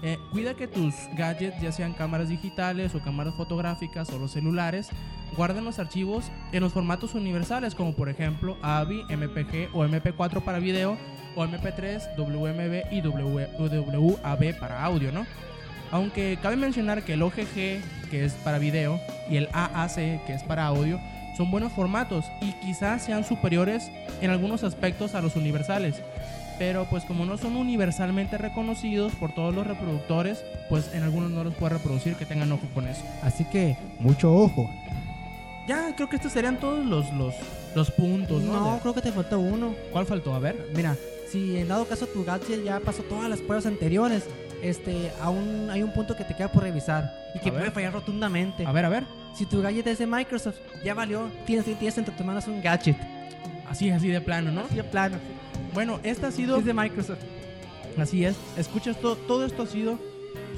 eh, 0.01 0.19
cuida 0.31 0.53
que 0.53 0.67
tus 0.67 0.93
gadgets, 1.15 1.59
ya 1.61 1.71
sean 1.71 1.93
cámaras 1.93 2.29
digitales 2.29 2.93
o 2.93 2.99
cámaras 2.99 3.35
fotográficas 3.35 4.09
o 4.11 4.19
los 4.19 4.31
celulares, 4.31 4.89
guarden 5.35 5.65
los 5.65 5.79
archivos 5.79 6.31
en 6.51 6.61
los 6.61 6.73
formatos 6.73 7.15
universales, 7.15 7.73
como 7.73 7.93
por 7.93 8.09
ejemplo 8.09 8.57
AVI, 8.61 9.03
MPG 9.09 9.69
o 9.73 9.85
MP4 9.85 10.43
para 10.43 10.59
video, 10.59 10.97
o 11.35 11.43
MP3, 11.45 12.15
WMB 12.17 12.91
y 12.93 13.01
W- 13.01 13.47
WAV 13.57 14.59
para 14.59 14.83
audio, 14.83 15.11
¿no? 15.11 15.25
Aunque 15.91 16.37
cabe 16.41 16.55
mencionar 16.55 17.03
que 17.03 17.13
el 17.13 17.21
OGG, 17.21 17.53
que 18.09 18.25
es 18.25 18.33
para 18.33 18.57
video, 18.57 18.99
y 19.29 19.37
el 19.37 19.49
AAC, 19.53 19.95
que 20.25 20.33
es 20.33 20.43
para 20.43 20.65
audio, 20.67 20.99
son 21.37 21.51
buenos 21.51 21.71
formatos 21.73 22.25
y 22.41 22.53
quizás 22.53 23.03
sean 23.03 23.23
superiores 23.23 23.91
en 24.21 24.29
algunos 24.31 24.63
aspectos 24.63 25.15
a 25.15 25.21
los 25.21 25.35
universales. 25.35 25.95
Pero 26.57 26.85
pues 26.89 27.03
como 27.03 27.25
no 27.25 27.37
son 27.37 27.57
universalmente 27.57 28.37
reconocidos 28.37 29.13
por 29.15 29.33
todos 29.35 29.53
los 29.53 29.67
reproductores, 29.67 30.41
pues 30.69 30.89
en 30.93 31.03
algunos 31.03 31.29
no 31.31 31.43
los 31.43 31.53
puede 31.53 31.73
reproducir, 31.73 32.15
que 32.15 32.25
tengan 32.25 32.51
ojo 32.53 32.65
con 32.73 32.87
eso. 32.87 33.03
Así 33.23 33.43
que, 33.45 33.75
mucho 33.99 34.33
ojo. 34.33 34.69
Ya, 35.67 35.93
creo 35.95 36.07
que 36.07 36.15
estos 36.15 36.31
serían 36.31 36.57
todos 36.59 36.85
los, 36.85 37.11
los, 37.13 37.33
los 37.75 37.91
puntos, 37.91 38.41
¿no? 38.43 38.53
No, 38.53 38.73
De- 38.75 38.79
creo 38.81 38.93
que 38.93 39.01
te 39.01 39.11
falta 39.11 39.37
uno. 39.37 39.73
¿Cuál 39.91 40.05
faltó? 40.05 40.33
A 40.33 40.39
ver. 40.39 40.55
Mira, 40.75 40.95
si 41.27 41.57
en 41.57 41.67
dado 41.67 41.85
caso 41.87 42.07
tu 42.07 42.23
gadget 42.23 42.63
ya 42.63 42.79
pasó 42.79 43.03
todas 43.03 43.29
las 43.29 43.39
pruebas 43.39 43.65
anteriores, 43.65 44.23
este, 44.61 45.11
aún 45.21 45.69
hay 45.71 45.83
un 45.83 45.93
punto 45.93 46.15
que 46.15 46.23
te 46.23 46.33
queda 46.35 46.51
por 46.51 46.63
revisar 46.63 47.13
y 47.35 47.39
que 47.39 47.49
A 47.49 47.51
ver. 47.51 47.61
puede 47.61 47.71
fallar 47.71 47.93
rotundamente. 47.93 48.65
A 48.65 48.71
ver, 48.71 48.85
a 48.85 48.89
ver. 48.89 49.03
Si 49.35 49.45
tu 49.45 49.61
gadget 49.61 49.85
es 49.87 49.97
de 49.99 50.07
Microsoft, 50.07 50.55
ya 50.83 50.93
valió, 50.93 51.29
tienes, 51.45 51.65
tienes 51.65 51.97
entre 51.97 52.13
tus 52.15 52.25
manos 52.25 52.47
un 52.47 52.61
gadget. 52.61 52.95
Así, 53.69 53.89
así 53.89 54.07
de 54.07 54.21
plano, 54.21 54.51
¿no? 54.51 54.61
Así 54.61 54.75
de 54.75 54.83
plano. 54.83 55.17
Bueno, 55.73 55.99
esta 56.03 56.27
ha 56.27 56.31
sido... 56.31 56.57
Es 56.57 56.65
de 56.65 56.73
Microsoft. 56.73 57.19
Así 57.97 58.23
es, 58.25 58.35
escucha 58.57 58.91
esto, 58.91 59.15
todo 59.15 59.45
esto 59.45 59.63
ha 59.63 59.67
sido 59.67 59.97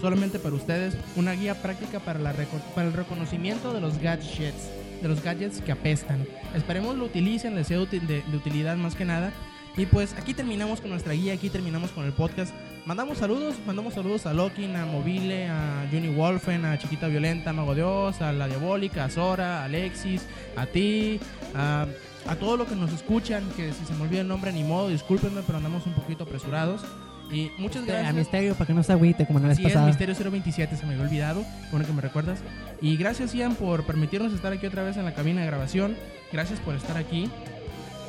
solamente 0.02 0.38
para 0.40 0.56
ustedes 0.56 0.96
una 1.16 1.32
guía 1.34 1.56
práctica 1.56 2.00
para, 2.00 2.20
la 2.20 2.34
reco- 2.34 2.62
para 2.76 2.88
el 2.88 2.94
reconocimiento 2.94 3.74
de 3.74 3.82
los 3.82 4.00
gadgets, 4.00 4.70
de 5.02 5.08
los 5.08 5.24
gadgets 5.24 5.62
que 5.62 5.72
apestan. 5.72 6.26
Esperemos 6.56 6.96
lo 6.96 7.06
utilicen, 7.06 7.56
les 7.56 7.68
sea 7.68 7.78
de 7.80 8.24
utilidad 8.36 8.76
más 8.78 8.96
que 8.96 9.06
nada. 9.06 9.32
Y 9.78 9.86
pues 9.86 10.14
aquí 10.18 10.34
terminamos 10.34 10.82
con 10.82 10.90
nuestra 10.90 11.14
guía, 11.14 11.34
aquí 11.34 11.50
terminamos 11.50 11.92
con 11.92 12.04
el 12.06 12.12
podcast. 12.12 12.52
Mandamos 12.86 13.20
saludos, 13.20 13.56
mandamos 13.68 13.94
saludos 13.94 14.26
a 14.26 14.34
Lokin, 14.34 14.76
a 14.76 14.86
Mobile, 14.88 15.48
a 15.48 15.86
Juni 15.92 16.08
Wolfen, 16.10 16.66
a 16.66 16.80
Chiquita 16.80 17.08
Violenta, 17.08 17.52
a 17.52 17.54
Mago 17.54 17.76
Dios, 17.76 18.20
a 18.22 18.32
La 18.32 18.48
Diabólica, 18.48 19.06
a 19.06 19.10
Sora, 19.10 19.62
a 19.62 19.66
Alexis, 19.66 20.26
a 20.56 20.66
ti, 20.66 21.20
a, 21.54 21.86
a 22.28 22.36
todo 22.38 22.58
lo 22.58 22.66
que 22.66 22.76
nos 22.76 22.92
escuchan, 22.92 23.44
que 23.56 23.72
si 23.72 23.86
se 23.86 23.94
me 23.94 24.04
olvida 24.04 24.22
el 24.22 24.28
nombre 24.28 24.52
ni 24.52 24.64
modo, 24.64 24.90
discúlpenme, 24.90 25.42
pero 25.46 25.58
andamos 25.60 25.86
un 25.86 25.94
poquito 25.94 26.24
apresurados. 26.24 26.82
Y 27.30 27.52
muchas 27.60 27.82
Este, 27.82 27.92
gracias. 27.92 28.10
a 28.10 28.18
Misterio 28.18 28.54
para 28.56 28.66
que 28.68 28.74
no 28.74 28.82
se 28.84 28.94
agüite 28.94 29.28
como 29.28 29.40
la 29.40 29.50
vez 29.50 29.60
Así 29.60 29.68
es. 29.68 29.78
Misterio 29.82 30.16
027, 30.16 30.76
se 30.78 30.86
me 30.88 30.94
había 30.94 31.06
olvidado. 31.06 31.46
Bueno 31.72 31.86
que 31.86 31.92
me 31.92 32.02
recuerdas. 32.02 32.40
Y 32.82 32.96
gracias, 32.98 33.34
Ian, 33.34 33.54
por 33.56 33.84
permitirnos 33.84 34.34
estar 34.34 34.52
aquí 34.54 34.66
otra 34.66 34.82
vez 34.84 34.98
en 34.98 35.04
la 35.06 35.14
cabina 35.14 35.42
de 35.42 35.48
grabación. 35.48 35.98
Gracias 36.32 36.60
por 36.62 36.74
estar 36.74 36.96
aquí. 36.98 37.30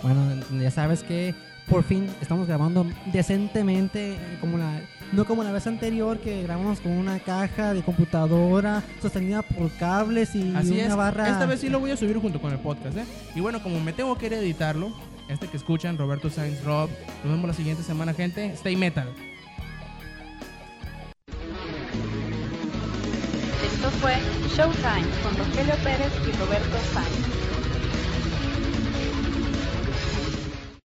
Bueno, 0.05 0.21
ya 0.63 0.71
sabes 0.71 1.03
que 1.03 1.35
por 1.69 1.83
fin 1.85 2.09
estamos 2.21 2.47
grabando 2.47 2.87
decentemente, 3.13 4.15
eh, 4.15 4.39
como 4.41 4.59
la, 4.59 4.81
no 5.13 5.25
como 5.25 5.43
la 5.45 5.53
vez 5.53 5.67
anterior 5.67 6.19
que 6.19 6.43
grabamos 6.43 6.81
con 6.81 6.93
una 6.93 7.19
caja 7.21 7.75
de 7.75 7.83
computadora 7.83 8.83
sostenida 9.01 9.43
por 9.43 9.71
cables 9.73 10.35
y 10.35 10.55
Así 10.55 10.73
una 10.73 10.87
es. 10.87 10.97
barra. 10.97 11.29
Esta 11.29 11.47
vez 11.47 11.61
sí 11.61 11.69
lo 11.69 11.81
voy 11.81 11.91
a 11.91 11.97
subir 11.97 12.17
junto 12.19 12.41
con 12.41 12.53
el 12.53 12.59
podcast, 12.59 12.97
¿eh? 12.97 13.05
Y 13.35 13.41
bueno, 13.41 13.63
como 13.63 13.81
me 13.81 13.93
tengo 13.93 14.17
que 14.17 14.27
ir 14.27 14.35
a 14.35 14.39
editarlo, 14.39 14.93
este 15.29 15.47
que 15.47 15.57
escuchan, 15.57 15.99
Roberto 15.99 16.31
Sainz 16.31 16.63
Rob, 16.65 16.89
nos 17.23 17.33
vemos 17.33 17.47
la 17.47 17.55
siguiente 17.55 17.83
semana, 17.83 18.15
gente. 18.15 18.47
Stay 18.55 18.77
metal. 18.77 19.09
Esto 23.73 23.91
fue 24.01 24.15
Showtime 24.57 25.07
con 25.23 25.37
Rogelio 25.37 25.75
Pérez 25.85 26.13
y 26.27 26.33
Roberto 26.39 26.77
Sáenz. 26.93 27.48